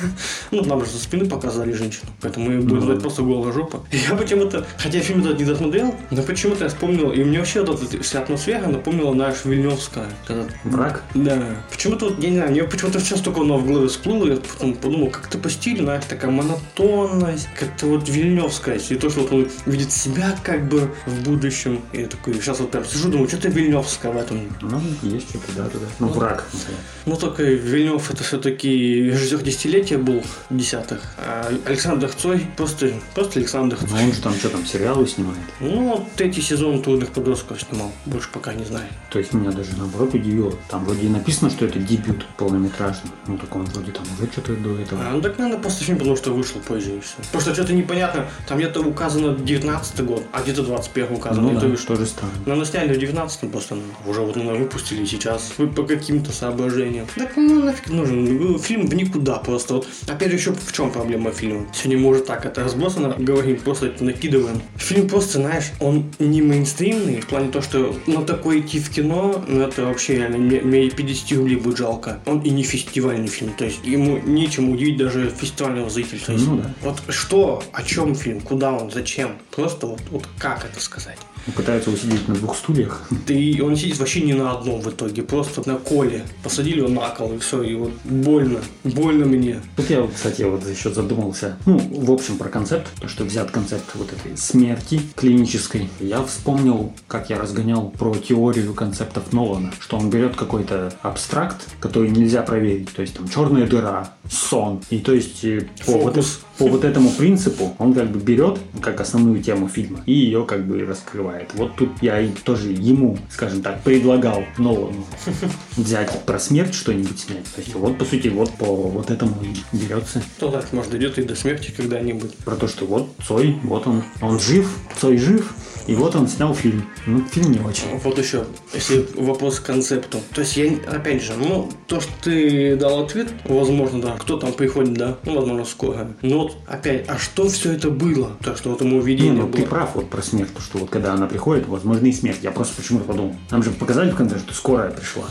Ну, 0.51 0.65
нам 0.65 0.85
же 0.85 0.91
со 0.91 0.99
спины 0.99 1.27
показали 1.27 1.73
женщину, 1.73 2.11
поэтому 2.21 2.51
мы 2.51 2.61
будем 2.61 2.83
знать 2.83 3.01
просто 3.01 3.23
голая 3.23 3.53
жопа. 3.53 3.85
Я 4.11 4.17
почему-то, 4.17 4.67
хотя 4.79 5.01
фильм 5.01 5.21
этот 5.21 5.39
не 5.39 5.45
досмотрел, 5.45 5.95
но 6.11 6.23
почему-то 6.41 6.65
я 6.65 6.71
вспомнил, 6.71 7.13
и 7.13 7.23
мне 7.23 7.39
вообще 7.39 7.63
вот 7.63 7.83
эта 7.83 8.03
вся 8.03 8.21
атмосфера 8.21 8.67
напомнила 8.67 9.13
наш 9.13 9.45
Вильневская. 9.45 10.07
Когда... 10.27 10.47
Враг? 10.65 11.03
Да. 11.13 11.39
Почему-то, 11.71 12.07
вот, 12.09 12.19
я 12.23 12.31
не 12.31 12.37
знаю, 12.37 12.51
мне 12.53 12.65
почему-то 12.65 12.99
сейчас 12.99 13.21
только 13.21 13.43
оно 13.43 13.59
в 13.59 13.67
голове 13.67 13.89
всплыло, 13.89 14.27
я 14.27 14.37
потом 14.37 14.73
подумал, 14.73 15.11
как-то 15.11 15.37
по 15.37 15.51
стилю, 15.51 15.85
знаешь, 15.85 16.05
такая 16.09 16.31
монотонность, 16.31 17.47
как-то 17.59 17.89
вот 17.89 18.09
Вильневская, 18.09 18.79
и 18.79 18.95
то, 18.95 19.11
что 19.11 19.21
вот 19.21 19.33
он 19.33 19.49
видит 19.67 19.93
себя 19.93 20.35
как 20.43 20.67
бы 20.67 20.91
в 21.05 21.25
будущем, 21.25 21.83
и 21.93 22.01
я 22.01 22.07
такой, 22.07 22.33
сейчас 22.35 22.59
вот 22.61 22.71
прям 22.71 22.87
сижу, 22.87 23.11
думаю, 23.11 23.29
что-то 23.29 23.49
Вильневская 23.49 24.11
в 24.11 24.17
этом. 24.17 24.41
Ну, 24.63 24.81
есть 25.03 25.29
что-то, 25.29 25.53
да, 25.55 25.65
да, 25.65 25.79
да. 25.79 25.87
Ну, 25.99 26.09
враг. 26.09 26.47
например. 26.55 26.81
Ну, 27.05 27.17
только 27.17 27.43
Вильнев 27.43 28.11
это 28.11 28.25
все-таки 28.25 28.71
режиссер 29.11 29.43
десятилетия 29.43 29.99
был, 29.99 30.25
десятых, 30.49 31.03
а 31.19 31.53
Александр 31.67 32.09
Цой 32.09 32.47
просто, 32.57 32.93
просто 33.15 33.41
Александр 33.41 33.77
Ну, 33.83 33.89
Цой. 33.89 34.05
он 34.05 34.13
же 34.15 34.21
там 34.23 34.35
что 34.35 34.49
там, 34.49 34.65
сериалы 34.65 35.07
снимает? 35.07 35.39
Ну, 35.61 35.91
вот 35.91 36.09
третий 36.31 36.47
сезон 36.47 36.81
«Трудных 36.81 37.11
подростков» 37.11 37.61
снимал, 37.61 37.91
больше 38.07 38.29
пока 38.33 38.53
не 38.55 38.65
знаю. 38.65 38.87
То 39.11 39.19
есть 39.19 39.33
меня 39.35 39.51
даже 39.51 39.71
наоборот 39.77 40.15
удивило. 40.15 40.55
Там 40.69 40.85
вроде 40.85 41.07
и 41.07 41.09
написано, 41.09 41.51
что 41.51 41.67
это 41.67 41.81
дебют 41.81 42.25
полнометражный. 42.37 43.11
Ну, 43.27 43.37
так 43.37 43.55
он 43.57 43.65
вроде 43.65 43.91
там 43.91 44.05
уже 44.17 44.31
что-то 44.31 44.55
до 44.55 44.79
этого. 44.79 45.03
А, 45.05 45.13
ну 45.13 45.21
так 45.21 45.39
надо 45.39 45.59
просто 45.59 45.83
фильм, 45.83 45.99
потому 45.99 46.17
что 46.17 46.33
вышел 46.33 46.61
позже 46.61 46.99
и 46.99 47.01
все. 47.01 47.17
Просто 47.33 47.53
что-то 47.53 47.73
непонятно, 47.73 48.27
там 48.47 48.59
где-то 48.59 48.81
указано 48.81 49.37
19 49.37 50.05
год, 50.05 50.23
а 50.31 50.43
где-то 50.43 50.63
21 50.63 51.17
указано, 51.17 51.51
Ну 51.51 51.59
да, 51.61 51.67
вышло. 51.67 51.97
тоже 51.97 52.07
странно. 52.07 52.33
Наверное, 52.47 52.65
сняли 52.67 52.95
в 52.95 52.99
19 52.99 53.51
просто, 53.51 53.75
ну, 53.75 53.83
уже 54.07 54.21
вот 54.21 54.37
наверное, 54.37 54.61
выпустили 54.61 55.05
сейчас 55.05 55.53
по 55.75 55.83
каким-то 55.83 56.31
соображениям. 56.31 57.07
Так 57.17 57.37
ну 57.37 57.65
нафиг 57.65 57.89
нужен, 57.89 58.57
фильм 58.61 58.87
в 58.87 58.95
никуда 58.95 59.39
просто. 59.39 59.75
Вот, 59.75 59.89
опять 60.07 60.31
же, 60.31 60.37
еще 60.37 60.53
в 60.53 60.73
чем 60.73 60.93
проблема 60.93 61.33
фильма? 61.33 61.67
Сегодня 61.73 61.99
мы 61.99 62.09
уже 62.11 62.21
так 62.21 62.47
это 62.47 62.63
разбросано 62.63 63.17
говорим, 63.19 63.57
просто 63.59 63.87
это 63.87 64.05
накидываем. 64.05 64.63
Фильм 64.77 65.09
просто, 65.09 65.39
знаешь, 65.39 65.73
он 65.81 66.05
не 66.21 66.43
мейнстримный, 66.43 67.21
в 67.21 67.27
плане 67.27 67.51
того, 67.51 67.63
что 67.63 67.97
на 68.07 68.23
такое 68.23 68.61
идти 68.61 68.79
в 68.79 68.91
кино, 68.91 69.45
ну 69.47 69.63
это 69.63 69.85
вообще 69.85 70.17
реально 70.17 70.39
мне, 70.39 70.61
мне 70.61 70.87
и 70.87 70.91
50 70.91 71.39
рублей 71.39 71.57
будет 71.57 71.79
жалко. 71.79 72.21
Он 72.27 72.41
и 72.41 72.51
не 72.51 72.63
фестивальный 72.63 73.29
фильм, 73.29 73.53
то 73.55 73.65
есть 73.65 73.85
ему 73.85 74.19
нечем 74.19 74.71
удивить 74.71 74.97
даже 74.97 75.31
фестивального 75.31 75.91
зрителя. 75.91 76.21
То 76.21 76.33
есть, 76.33 76.47
Ну 76.47 76.57
да. 76.59 76.75
Вот 76.83 77.03
что, 77.09 77.63
о 77.73 77.83
чем 77.83 78.15
фильм, 78.15 78.41
куда 78.41 78.73
он, 78.73 78.91
зачем? 78.91 79.37
Просто 79.51 79.87
вот, 79.87 80.01
вот 80.11 80.25
как 80.39 80.65
это 80.65 80.81
сказать? 80.81 81.19
Он 81.47 81.53
пытается 81.53 81.91
усидеть 81.91 82.29
на 82.29 82.35
двух 82.35 82.57
стульях. 82.57 83.03
Да 83.27 83.35
и 83.35 83.61
он 83.61 83.77
сидит 83.77 83.99
вообще 83.99 84.21
не 84.21 84.35
на 84.35 84.53
одном 84.53 84.81
в 84.81 84.89
итоге, 84.89 85.23
просто 85.23 85.63
на 85.69 85.77
коле. 85.77 86.25
Посадили 86.43 86.79
его 86.79 86.89
на 86.89 87.09
кол, 87.11 87.35
и 87.35 87.39
все, 87.39 87.63
и 87.63 87.75
вот 87.75 87.93
больно, 88.05 88.61
больно 88.85 89.27
мне. 89.27 89.61
Тут 89.77 89.91
я, 89.91 90.03
вот, 90.03 90.13
кстати, 90.15 90.43
вот 90.43 90.67
еще 90.69 90.91
задумался, 90.93 91.57
ну, 91.67 91.79
в 91.79 92.11
общем, 92.11 92.39
про 92.39 92.49
концепт, 92.49 92.89
то, 93.01 93.09
что 93.09 93.25
взят 93.25 93.51
концепт 93.51 93.85
вот 93.95 94.13
этой 94.13 94.37
смерти 94.37 95.01
клинической. 95.17 95.89
Я 96.01 96.23
вспомнил, 96.23 96.93
как 97.07 97.31
я 97.31 97.39
разгонял 97.39 97.91
про 97.91 98.15
теорию 98.15 98.75
концептов 98.75 99.33
Нолана, 99.33 99.73
что 99.81 99.97
он 99.97 100.11
берет 100.11 100.37
какой-то 100.37 100.93
абстракт, 101.03 101.67
который 101.81 102.11
нельзя 102.11 102.43
проверить, 102.43 102.93
то 102.93 103.03
есть 103.03 103.15
там 103.15 103.29
черная 103.29 103.67
дыра, 103.67 104.13
сон, 104.31 104.81
и 104.91 104.99
то 104.99 105.13
есть 105.13 105.45
э, 105.45 105.69
по 105.87 105.93
вот, 105.93 106.19
по 106.59 106.67
вот 106.67 106.85
этому 106.85 107.11
принципу 107.11 107.75
он 107.79 107.95
как 107.95 108.11
бы 108.11 108.21
берет 108.21 108.59
как 108.81 109.01
основную 109.01 109.43
тему 109.43 109.69
фильма 109.69 110.01
и 110.07 110.13
ее 110.13 110.45
как 110.45 110.67
бы 110.67 110.85
раскрывает. 110.85 111.30
Вот 111.55 111.77
тут 111.77 111.91
я 112.03 112.27
тоже 112.45 112.71
ему, 112.71 113.19
скажем 113.31 113.63
так, 113.63 113.83
предлагал 113.83 114.45
Нолану 114.59 115.07
взять 115.77 116.25
про 116.25 116.39
смерть 116.39 116.75
что-нибудь 116.75 117.19
снять. 117.19 117.45
То 117.55 117.61
есть 117.61 117.75
вот 117.75 117.99
по 117.99 118.05
сути 118.05 118.29
вот 118.29 118.51
по 118.53 118.65
вот 118.65 119.11
этому 119.11 119.37
и 119.43 119.77
берется. 119.77 120.23
Кто 120.37 120.51
знает, 120.51 120.73
может 120.73 120.91
дойдет 120.91 121.19
и 121.19 121.23
до 121.23 121.35
смерти 121.35 121.73
когда-нибудь. 121.77 122.37
Про 122.39 122.57
то, 122.57 122.69
что 122.69 122.87
вот 122.87 123.11
Цой, 123.27 123.59
вот 123.63 123.87
он, 123.87 124.03
он 124.21 124.39
жив, 124.39 124.71
Цой 125.01 125.19
жив, 125.19 125.53
и 125.91 125.95
вот 125.97 126.15
он 126.15 126.29
снял 126.29 126.55
фильм. 126.55 126.85
Ну, 127.07 127.25
фильм 127.31 127.51
не 127.51 127.59
очень. 127.59 127.85
Вот 128.05 128.17
еще, 128.17 128.45
если 128.73 129.07
вопрос 129.17 129.59
к 129.59 129.65
концепту. 129.65 130.21
То 130.33 130.43
есть 130.43 130.57
я, 130.57 130.71
опять 130.87 131.21
же, 131.23 131.33
ну, 131.37 131.69
то, 131.89 132.01
что 132.01 132.13
ты 132.23 132.77
дал 132.77 133.03
ответ, 133.05 133.29
возможно, 133.45 134.01
да, 134.01 134.17
кто 134.17 134.37
там 134.39 134.53
приходит, 134.53 134.95
да, 134.95 135.17
ну, 135.25 135.35
возможно, 135.35 135.65
скоро. 135.65 136.13
Но 136.23 136.43
вот 136.45 136.57
опять, 136.69 137.07
а 137.09 137.19
что 137.19 137.49
все 137.49 137.73
это 137.73 137.91
было? 137.91 138.37
То, 138.45 138.55
что 138.57 138.71
вот 138.71 138.81
ему 138.83 139.01
видение 139.01 139.43
ну 139.43 139.49
ты 139.51 139.59
было. 139.63 139.67
прав 139.67 139.91
вот 139.97 140.09
про 140.11 140.23
смерть, 140.23 140.55
то, 140.55 140.61
что 140.63 140.79
вот 140.79 140.91
когда 140.91 141.15
она 141.15 141.27
приходит, 141.27 141.67
возможно 141.67 142.07
и 142.07 142.13
смерть. 142.13 142.39
Я 142.43 142.53
просто 142.53 142.77
почему-то 142.77 143.07
подумал. 143.07 143.35
Нам 143.51 143.65
же 143.65 143.71
показали 143.71 144.13
в 144.13 144.17
конце, 144.17 144.39
что 144.39 144.55
скорая 144.55 144.93
пришла, 144.93 145.25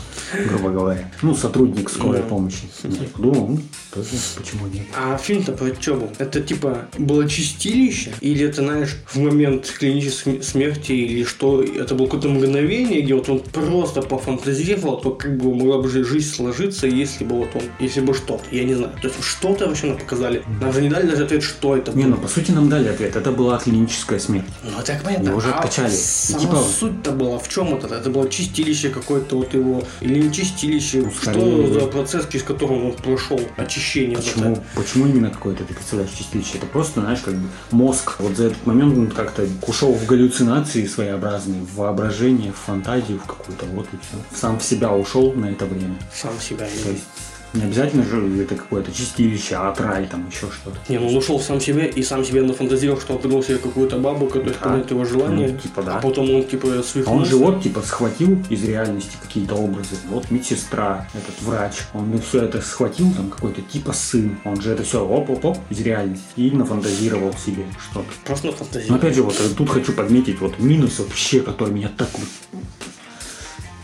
грубо 0.46 0.68
говоря. 0.70 1.10
Ну, 1.22 1.34
сотрудник 1.34 1.88
скорой 1.88 2.20
Да. 2.20 2.26
помощи. 2.28 2.68
Я 2.84 3.06
подумал, 3.14 3.48
ну, 3.48 3.60
тоже 3.94 4.08
почему 4.36 4.66
нет. 4.66 4.84
А 4.94 5.16
фильм-то 5.16 5.52
про 5.52 5.74
что 5.80 5.94
был? 5.94 6.10
Это 6.18 6.42
типа 6.42 6.86
было 6.98 7.26
чистилище? 7.26 8.12
Или 8.20 8.44
это, 8.46 8.62
знаешь, 8.62 8.96
в 9.06 9.16
момент 9.18 9.66
клинической 9.78 10.42
смерти? 10.50 10.92
Или 10.92 11.24
что? 11.24 11.62
Это 11.62 11.94
было 11.94 12.06
какое-то 12.06 12.28
мгновение, 12.28 13.00
где 13.02 13.14
вот 13.14 13.28
он 13.28 13.40
просто 13.40 14.02
пофантазировал, 14.02 15.00
то 15.00 15.10
как 15.10 15.36
бы 15.36 15.54
могла 15.54 15.78
бы 15.78 15.88
жи- 15.88 16.04
жизнь 16.04 16.34
сложиться, 16.34 16.86
если 16.86 17.24
бы 17.24 17.36
вот 17.36 17.48
он, 17.54 17.62
если 17.78 18.00
бы 18.00 18.14
что-то, 18.14 18.42
я 18.50 18.64
не 18.64 18.74
знаю. 18.74 18.92
То 19.02 19.08
есть 19.08 19.22
что-то 19.22 19.66
вообще 19.68 19.86
нам 19.86 19.98
показали. 19.98 20.42
Нам 20.60 20.72
же 20.72 20.82
не 20.82 20.88
дали 20.88 21.06
даже 21.06 21.24
ответ, 21.24 21.42
что 21.42 21.76
это 21.76 21.92
Не, 21.92 22.04
было. 22.04 22.10
ну 22.10 22.16
по 22.18 22.28
сути 22.28 22.50
нам 22.52 22.68
дали 22.68 22.88
ответ. 22.88 23.16
Это 23.16 23.30
была 23.32 23.58
клиническая 23.58 24.18
смерть. 24.18 24.44
Ну, 24.64 24.70
так 24.84 25.02
понятно. 25.02 25.28
Его 25.28 25.38
уже 25.38 25.50
а 25.50 25.58
откачали. 25.58 25.92
И 25.92 25.96
Сама 25.96 26.40
типа- 26.40 26.62
суть-то 26.80 27.10
была 27.12 27.38
в 27.38 27.48
чем 27.48 27.74
это? 27.74 27.86
Это 27.94 28.10
было 28.10 28.28
чистилище 28.28 28.88
какое-то 28.90 29.36
вот 29.36 29.54
его, 29.54 29.82
или 30.00 30.20
не 30.22 30.32
чистилище? 30.32 31.02
Ну, 31.02 31.10
что 31.10 31.72
за 31.72 31.80
процесс, 31.86 32.26
через 32.30 32.44
который 32.44 32.76
он 32.78 32.92
прошел? 32.92 33.40
Очищение. 33.56 34.16
вот 34.16 34.24
Почему, 34.26 34.52
это? 34.52 34.62
почему 34.74 35.06
именно 35.06 35.30
какое-то 35.30 35.64
ты 35.64 35.74
представляешь 35.74 36.10
чистилище? 36.12 36.58
Это 36.58 36.66
просто, 36.66 37.00
знаешь, 37.00 37.20
как 37.20 37.34
бы 37.34 37.48
мозг 37.70 38.16
вот 38.18 38.36
за 38.36 38.46
этот 38.46 38.66
момент 38.66 38.96
он 38.98 39.06
как-то 39.10 39.46
ушел 39.66 39.92
в 39.92 40.06
галлюцинации 40.30 40.86
своеобразные, 40.86 41.60
в 41.62 41.74
воображение, 41.74 42.52
в 42.52 42.56
фантазию 42.56 43.18
в 43.18 43.26
какую-то, 43.26 43.66
вот 43.66 43.86
и 43.92 43.96
все. 43.96 44.16
Сам 44.34 44.58
в 44.58 44.62
себя 44.62 44.92
ушел 44.92 45.32
на 45.32 45.46
это 45.46 45.66
время. 45.66 45.96
Сам 46.14 46.38
себя. 46.40 46.66
То 46.84 46.90
есть 46.90 47.04
не 47.52 47.62
обязательно 47.62 48.04
же 48.04 48.42
это 48.42 48.54
какое-то 48.54 48.92
чистилище, 48.92 49.56
а 49.56 49.70
от 49.70 49.80
рай 49.80 50.06
там 50.06 50.26
еще 50.28 50.46
что-то. 50.50 50.76
Не, 50.88 50.98
ну 50.98 51.08
он 51.08 51.16
ушел 51.16 51.38
в 51.38 51.42
сам 51.42 51.60
себя 51.60 51.86
и 51.86 52.02
сам 52.02 52.24
себе 52.24 52.42
нафантазировал, 52.42 53.00
что 53.00 53.16
придумал 53.18 53.42
себе 53.42 53.58
какую-то 53.58 53.98
бабу, 53.98 54.26
которая 54.26 54.52
исполняет 54.52 54.90
его 54.90 55.04
желание. 55.04 55.48
Ну, 55.48 55.58
типа 55.58 55.82
да. 55.82 55.96
А 55.96 56.00
потом 56.00 56.30
он 56.34 56.44
типа 56.44 56.68
А 56.78 56.82
свихнулся. 56.82 57.10
он 57.20 57.24
же 57.26 57.36
вот 57.36 57.62
типа 57.62 57.82
схватил 57.82 58.38
из 58.48 58.64
реальности 58.64 59.16
какие-то 59.20 59.54
образы. 59.54 59.96
Вот 60.08 60.30
медсестра, 60.30 61.06
этот 61.14 61.40
врач. 61.42 61.74
Он 61.94 62.20
все 62.20 62.44
это 62.44 62.60
схватил, 62.62 63.10
там 63.12 63.30
какой-то 63.30 63.62
типа 63.62 63.92
сын. 63.92 64.38
Он 64.44 64.60
же 64.60 64.70
это 64.72 64.82
все 64.82 65.04
оп-оп-оп 65.06 65.58
из 65.70 65.80
реальности. 65.80 66.24
И 66.36 66.50
нафантазировал 66.50 67.32
себе 67.34 67.64
что-то. 67.90 68.06
Просто 68.24 68.46
Но 68.46 68.52
нафантазировал. 68.52 68.98
опять 68.98 69.14
же, 69.14 69.22
вот 69.22 69.36
тут 69.56 69.68
хочу 69.70 69.92
подметить 69.92 70.40
вот 70.40 70.58
минус 70.58 70.98
вообще, 70.98 71.40
который 71.40 71.74
меня 71.74 71.90
так 71.96 72.08
вот... 72.12 72.60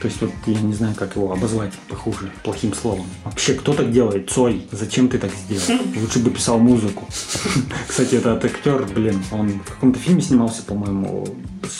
То 0.01 0.09
есть 0.09 0.21
вот 0.21 0.31
я 0.47 0.61
не 0.61 0.75
знаю, 0.75 0.95
как 0.95 1.17
его 1.17 1.33
обозвать 1.33 1.73
похуже, 1.89 2.31
плохим 2.45 2.75
словом. 2.75 3.07
Вообще, 3.25 3.55
кто 3.55 3.73
так 3.73 3.91
делает? 3.91 4.31
Цой, 4.31 4.67
зачем 4.71 5.09
ты 5.09 5.19
так 5.19 5.31
сделал? 5.33 5.81
Лучше 6.01 6.19
бы 6.19 6.31
писал 6.31 6.59
музыку. 6.59 7.09
Кстати, 7.89 8.17
этот 8.17 8.45
актер, 8.45 8.87
блин, 8.95 9.23
он 9.33 9.61
в 9.65 9.71
каком-то 9.71 9.99
фильме 9.99 10.21
снимался, 10.21 10.63
по-моему, 10.63 11.27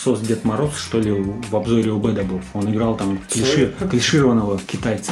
«Сос 0.03 0.19
Дед 0.21 0.43
Мороз», 0.45 0.75
что 0.77 0.99
ли, 0.99 1.11
в 1.11 1.55
обзоре 1.55 1.91
УБД 1.91 2.23
был. 2.23 2.41
Он 2.53 2.69
играл 2.71 2.97
там 2.97 3.19
клиши- 3.29 3.73
клишированного 3.89 4.59
китайца. 4.59 5.11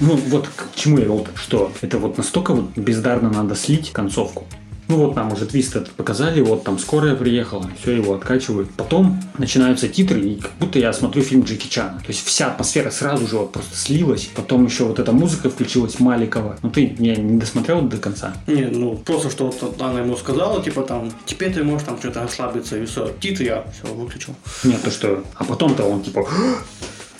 Ну, 0.00 0.16
вот 0.28 0.48
к 0.48 0.74
чему 0.74 0.98
я 0.98 1.04
вел 1.04 1.26
что 1.36 1.72
это 1.80 1.98
вот 1.98 2.18
настолько 2.18 2.52
вот 2.54 2.76
бездарно 2.76 3.30
надо 3.30 3.54
слить 3.54 3.92
концовку. 3.92 4.44
Ну 4.88 4.96
вот 4.96 5.16
нам 5.16 5.32
уже 5.32 5.44
твист 5.44 5.76
этот 5.76 5.90
показали, 5.90 6.40
вот 6.40 6.64
там 6.64 6.78
скорая 6.78 7.14
приехала, 7.14 7.70
все 7.80 7.92
его 7.92 8.14
откачивают. 8.14 8.70
Потом 8.70 9.22
начинаются 9.36 9.86
титры, 9.86 10.20
и 10.20 10.36
как 10.36 10.52
будто 10.58 10.78
я 10.78 10.94
смотрю 10.94 11.22
фильм 11.22 11.42
Джеки 11.42 11.68
Чана. 11.68 11.98
То 11.98 12.08
есть 12.08 12.24
вся 12.24 12.48
атмосфера 12.48 12.90
сразу 12.90 13.26
же 13.26 13.36
вот 13.36 13.52
просто 13.52 13.76
слилась. 13.76 14.30
Потом 14.34 14.64
еще 14.64 14.84
вот 14.84 14.98
эта 14.98 15.12
музыка 15.12 15.50
включилась 15.50 16.00
Маликова. 16.00 16.58
Ну 16.62 16.70
ты 16.70 16.96
не, 16.98 17.14
не 17.16 17.38
досмотрел 17.38 17.82
до 17.82 17.98
конца? 17.98 18.32
Не, 18.46 18.66
ну 18.66 18.96
просто 18.96 19.28
что 19.28 19.50
вот 19.50 19.82
она 19.82 20.00
ему 20.00 20.16
сказала, 20.16 20.62
типа 20.62 20.82
там, 20.82 21.12
теперь 21.26 21.52
ты 21.52 21.62
можешь 21.62 21.86
там 21.86 21.98
что-то 21.98 22.22
расслабиться 22.22 22.78
и 22.78 22.86
все. 22.86 23.12
Титры 23.20 23.44
я 23.44 23.64
все 23.72 23.92
выключил. 23.92 24.34
Нет, 24.64 24.80
то 24.82 24.90
что... 24.90 25.22
А 25.34 25.44
потом-то 25.44 25.84
он 25.84 26.02
типа... 26.02 26.26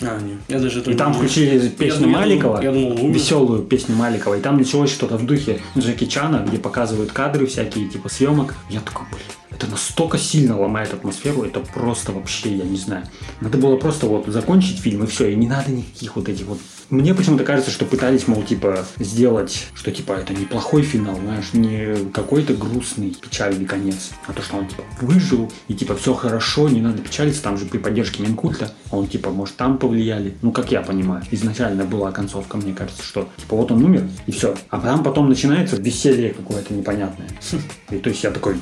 А, 0.01 0.21
не. 0.21 0.37
Я 0.49 0.61
даже 0.61 0.81
И 0.81 0.95
там 0.95 1.13
включили 1.13 1.69
песню 1.69 1.87
я 1.87 2.07
думал- 2.07 2.21
Маликова, 2.21 2.63
Я 2.63 2.73
думал, 2.73 2.93
умер. 3.05 3.15
веселую 3.15 3.63
песню 3.65 3.97
Маликова, 3.97 4.35
и 4.35 4.41
там 4.41 4.57
началось 4.57 4.91
что-то 4.93 5.17
в 5.17 5.27
духе 5.27 5.61
Джеки 5.77 6.05
Чана, 6.07 6.45
где 6.47 6.59
показывают 6.59 7.11
кадры 7.13 7.47
всякие, 7.47 7.89
типа 7.89 8.09
съемок. 8.09 8.55
Я 8.71 8.81
такой, 8.81 9.07
блин, 9.11 9.23
это 9.59 9.67
настолько 9.67 10.19
сильно 10.19 10.59
ломает 10.59 10.95
атмосферу, 10.95 11.43
это 11.43 11.59
просто 11.59 12.13
вообще, 12.13 12.55
я 12.57 12.65
не 12.65 12.77
знаю. 12.77 13.05
Надо 13.41 13.59
было 13.59 13.77
просто 13.77 14.07
вот 14.07 14.27
закончить 14.29 14.79
фильм, 14.79 15.03
и 15.03 15.07
все, 15.09 15.33
и 15.33 15.35
не 15.35 15.49
надо 15.49 15.73
никаких 15.73 16.15
вот 16.15 16.29
этих 16.29 16.47
вот 16.47 16.59
Мне 16.91 17.13
почему-то 17.13 17.43
кажется, 17.43 17.73
что 17.73 17.85
пытались, 17.85 18.29
мол, 18.29 18.43
типа, 18.45 18.87
сделать, 18.99 19.67
что, 19.75 19.91
типа, 19.91 20.13
это 20.13 20.33
неплохой 20.33 20.83
финал, 20.83 21.17
знаешь, 21.17 21.53
не 21.53 22.11
какой-то 22.13 22.55
грустный, 22.55 23.11
печальный 23.11 23.67
конец, 23.67 24.11
а 24.27 24.33
то, 24.33 24.43
что 24.43 24.57
он, 24.57 24.69
типа, 24.69 24.85
выжил, 25.01 25.51
и, 25.67 25.75
типа, 25.75 25.97
все 25.97 26.15
хорошо, 26.15 26.69
не 26.69 26.81
надо 26.81 27.03
печалиться, 27.03 27.43
там 27.43 27.59
же 27.59 27.67
при 27.67 27.79
поддержке 27.79 28.23
Минкульта, 28.23 28.73
он, 28.93 29.09
типа, 29.09 29.31
может, 29.31 29.57
там 29.57 29.79
повлияли. 29.79 30.37
Ну, 30.41 30.53
как 30.53 30.71
я 30.71 30.83
понимаю, 30.83 31.25
изначально 31.33 31.85
была 31.85 32.13
концовка, 32.13 32.57
мне 32.57 32.73
кажется, 32.73 33.03
что, 33.03 33.29
типа, 33.37 33.57
вот 33.57 33.73
он 33.73 33.85
умер, 33.85 34.09
и 34.27 34.31
все. 34.31 34.57
А 34.71 34.79
там 34.81 35.03
потом 35.03 35.29
начинается 35.29 35.77
веселье 35.77 36.31
какое-то 36.31 36.73
непонятное. 36.73 37.29
И 37.91 37.99
то 37.99 38.11
есть 38.11 38.23
я 38.23 38.31
такой, 38.31 38.57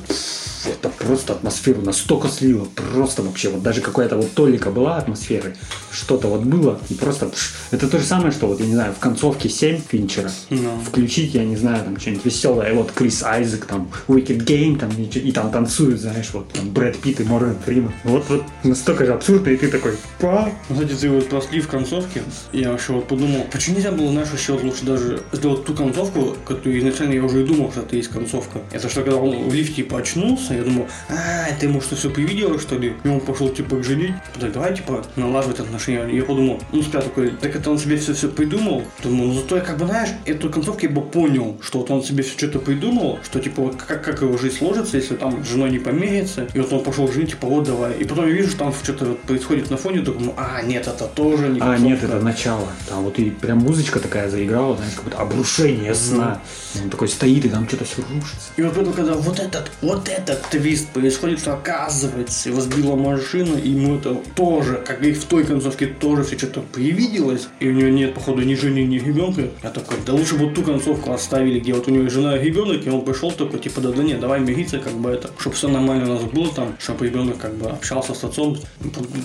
это 0.65 0.86
просто 0.89 1.33
атмосферу 1.33 1.81
настолько 1.81 2.27
слило, 2.27 2.67
просто 2.93 3.21
вообще, 3.21 3.49
вот 3.49 3.63
даже 3.63 3.81
какая-то 3.81 4.17
вот 4.17 4.31
толика 4.33 4.69
была 4.69 4.97
атмосферы, 4.97 5.55
что-то 5.91 6.27
вот 6.27 6.41
было, 6.41 6.79
и 6.89 6.93
просто, 6.93 7.27
пш, 7.27 7.53
это 7.71 7.87
то 7.87 7.99
же 7.99 8.05
самое, 8.05 8.31
что 8.31 8.47
вот, 8.47 8.59
я 8.59 8.65
не 8.65 8.73
знаю, 8.73 8.93
в 8.93 8.99
концовке 8.99 9.49
7 9.49 9.81
Финчера 9.89 10.31
No. 10.49 10.83
включить, 10.83 11.33
я 11.33 11.43
не 11.43 11.55
знаю, 11.55 11.83
там 11.83 11.99
что-нибудь 11.99 12.25
веселое, 12.25 12.73
вот 12.73 12.91
Крис 12.91 13.23
Айзек, 13.23 13.65
там, 13.65 13.89
Wicked 14.07 14.45
Game, 14.45 14.77
там, 14.77 14.91
и, 14.97 15.03
и 15.03 15.31
там 15.31 15.51
танцуют, 15.51 15.99
знаешь, 15.99 16.29
вот, 16.33 16.49
там, 16.49 16.69
Брэд 16.69 16.97
Питт 16.97 17.21
и 17.21 17.23
Морган 17.23 17.57
Фриман. 17.65 17.93
Вот, 18.03 18.25
вот 18.29 18.43
настолько 18.63 19.05
же 19.05 19.13
абсурдно, 19.13 19.49
и 19.49 19.57
ты 19.57 19.67
такой, 19.69 19.97
па, 20.19 20.51
Кстати, 20.69 20.93
ты 20.93 21.09
вот 21.09 21.29
про 21.29 21.41
слив 21.41 21.67
концовки, 21.67 22.21
я 22.53 22.71
вообще 22.71 22.93
вот 22.93 23.07
подумал, 23.07 23.45
почему 23.51 23.77
нельзя 23.77 23.91
было, 23.91 24.11
знаешь, 24.11 24.29
еще 24.35 24.53
лучше 24.53 24.85
даже 24.85 25.23
сделать 25.31 25.65
ту 25.65 25.73
концовку, 25.73 26.35
которую 26.45 26.79
изначально 26.79 27.13
я 27.13 27.23
уже 27.23 27.43
и 27.43 27.45
думал, 27.45 27.71
что 27.71 27.81
это 27.81 27.95
есть 27.95 28.09
концовка. 28.09 28.59
Это 28.71 28.89
что, 28.89 29.01
когда 29.01 29.17
он 29.17 29.49
в 29.49 29.53
лифте 29.53 29.77
типа 29.77 29.99
очнулся, 29.99 30.55
я 30.55 30.63
думал, 30.77 30.89
а, 31.09 31.47
ты 31.59 31.65
ему 31.65 31.81
что, 31.81 31.95
все 31.95 32.09
привидело, 32.09 32.59
что 32.59 32.77
ли? 32.77 32.95
И 33.03 33.07
он 33.07 33.19
пошел, 33.19 33.49
типа, 33.49 33.77
к 33.77 33.83
женить. 33.83 34.13
Так, 34.39 34.51
давай, 34.51 34.75
типа, 34.75 35.03
налаживать 35.15 35.59
отношения. 35.59 36.15
Я 36.15 36.23
подумал, 36.23 36.61
ну, 36.71 36.81
сперва 36.81 37.03
такой, 37.03 37.31
так 37.31 37.55
это 37.55 37.71
он 37.71 37.77
себе 37.77 37.97
все 37.97 38.13
все 38.13 38.29
придумал. 38.29 38.83
Думаю, 39.03 39.29
ну, 39.29 39.33
зато 39.33 39.57
я, 39.57 39.61
как 39.61 39.77
бы, 39.77 39.85
знаешь, 39.85 40.09
эту 40.25 40.49
концовку 40.49 40.81
я 40.83 40.89
бы 40.89 41.01
понял, 41.01 41.57
что 41.61 41.79
вот 41.79 41.91
он 41.91 42.03
себе 42.03 42.23
все 42.23 42.37
что-то 42.37 42.59
придумал, 42.59 43.19
что, 43.23 43.39
типа, 43.39 43.61
вот 43.63 43.75
как, 43.75 44.03
как 44.03 44.21
его 44.21 44.37
жизнь 44.37 44.57
сложится, 44.57 44.97
если 44.97 45.15
там 45.15 45.43
с 45.43 45.47
женой 45.47 45.71
не 45.71 45.79
помирится. 45.79 46.47
И 46.53 46.59
вот 46.59 46.71
он 46.71 46.83
пошел 46.83 47.11
женить, 47.11 47.31
типа, 47.31 47.47
вот 47.47 47.65
давай. 47.65 47.93
И 47.93 48.03
потом 48.03 48.27
я 48.27 48.33
вижу, 48.33 48.49
что 48.49 48.59
там 48.59 48.73
что-то 48.73 49.05
вот 49.05 49.19
происходит 49.21 49.69
на 49.69 49.77
фоне, 49.77 49.99
думаю, 50.01 50.33
а, 50.37 50.61
нет, 50.61 50.87
это 50.87 51.05
тоже 51.07 51.49
не 51.49 51.59
А, 51.59 51.77
нет, 51.77 51.99
концовка. 51.99 52.05
это 52.17 52.25
начало. 52.25 52.67
Там 52.87 53.03
вот 53.03 53.17
и 53.19 53.29
прям 53.29 53.59
музычка 53.59 53.99
такая 53.99 54.29
заиграла, 54.29 54.75
знаешь, 54.77 54.93
как 54.93 55.03
будто 55.05 55.17
обрушение 55.17 55.93
сна. 55.95 56.41
И 56.75 56.79
Он 56.83 56.89
такой 56.89 57.07
стоит, 57.07 57.45
и 57.45 57.49
там 57.49 57.67
что-то 57.67 57.85
все 57.85 58.01
рушится. 58.13 58.49
И 58.57 58.61
вот 58.61 58.73
поэтому, 58.73 58.95
когда 58.95 59.13
вот 59.13 59.39
этот, 59.39 59.71
вот 59.81 60.09
этот 60.09 60.41
твист 60.67 60.89
происходит, 60.89 61.39
что 61.39 61.53
оказывается, 61.53 62.49
его 62.49 62.59
сбила 62.59 62.97
машина, 62.97 63.55
и 63.55 63.69
ему 63.69 63.95
это 63.95 64.15
тоже, 64.35 64.83
как 64.85 65.01
и 65.01 65.13
в 65.13 65.23
той 65.23 65.45
концовке, 65.45 65.87
тоже 65.87 66.23
все 66.23 66.37
что-то 66.37 66.59
привиделось, 66.59 67.47
и 67.61 67.69
у 67.69 67.71
него 67.71 67.87
нет, 67.87 68.13
походу, 68.13 68.41
ни 68.41 68.53
жены, 68.53 68.83
ни 68.83 68.99
ребенка. 68.99 69.47
Я 69.63 69.69
такой, 69.69 69.95
да 70.05 70.11
лучше 70.11 70.35
бы 70.35 70.53
ту 70.53 70.63
концовку 70.63 71.13
оставили, 71.13 71.61
где 71.61 71.73
вот 71.73 71.87
у 71.87 71.91
него 71.91 72.09
жена 72.09 72.35
и 72.35 72.43
ребенок, 72.43 72.85
и 72.85 72.89
он 72.89 73.05
пришел 73.05 73.31
такой, 73.31 73.61
типа, 73.61 73.79
да, 73.79 73.93
да 73.93 74.03
нет, 74.03 74.19
давай 74.19 74.41
мириться, 74.41 74.79
как 74.79 74.91
бы 74.91 75.09
это, 75.09 75.29
чтобы 75.39 75.55
все 75.55 75.69
нормально 75.69 76.03
у 76.03 76.13
нас 76.15 76.23
было 76.23 76.53
там, 76.53 76.75
чтобы 76.79 77.05
ребенок 77.05 77.37
как 77.37 77.55
бы 77.55 77.69
общался 77.69 78.13
с 78.13 78.21
отцом. 78.25 78.57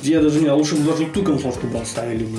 Я 0.05 0.23
даже 0.23 0.41
не, 0.41 0.49
лучше 0.49 0.77
бы 0.77 0.89
даже 0.93 1.07
ту 1.07 1.25
концовку 1.25 1.67
бы 1.67 1.81
оставили 1.81 2.25
бы 2.25 2.39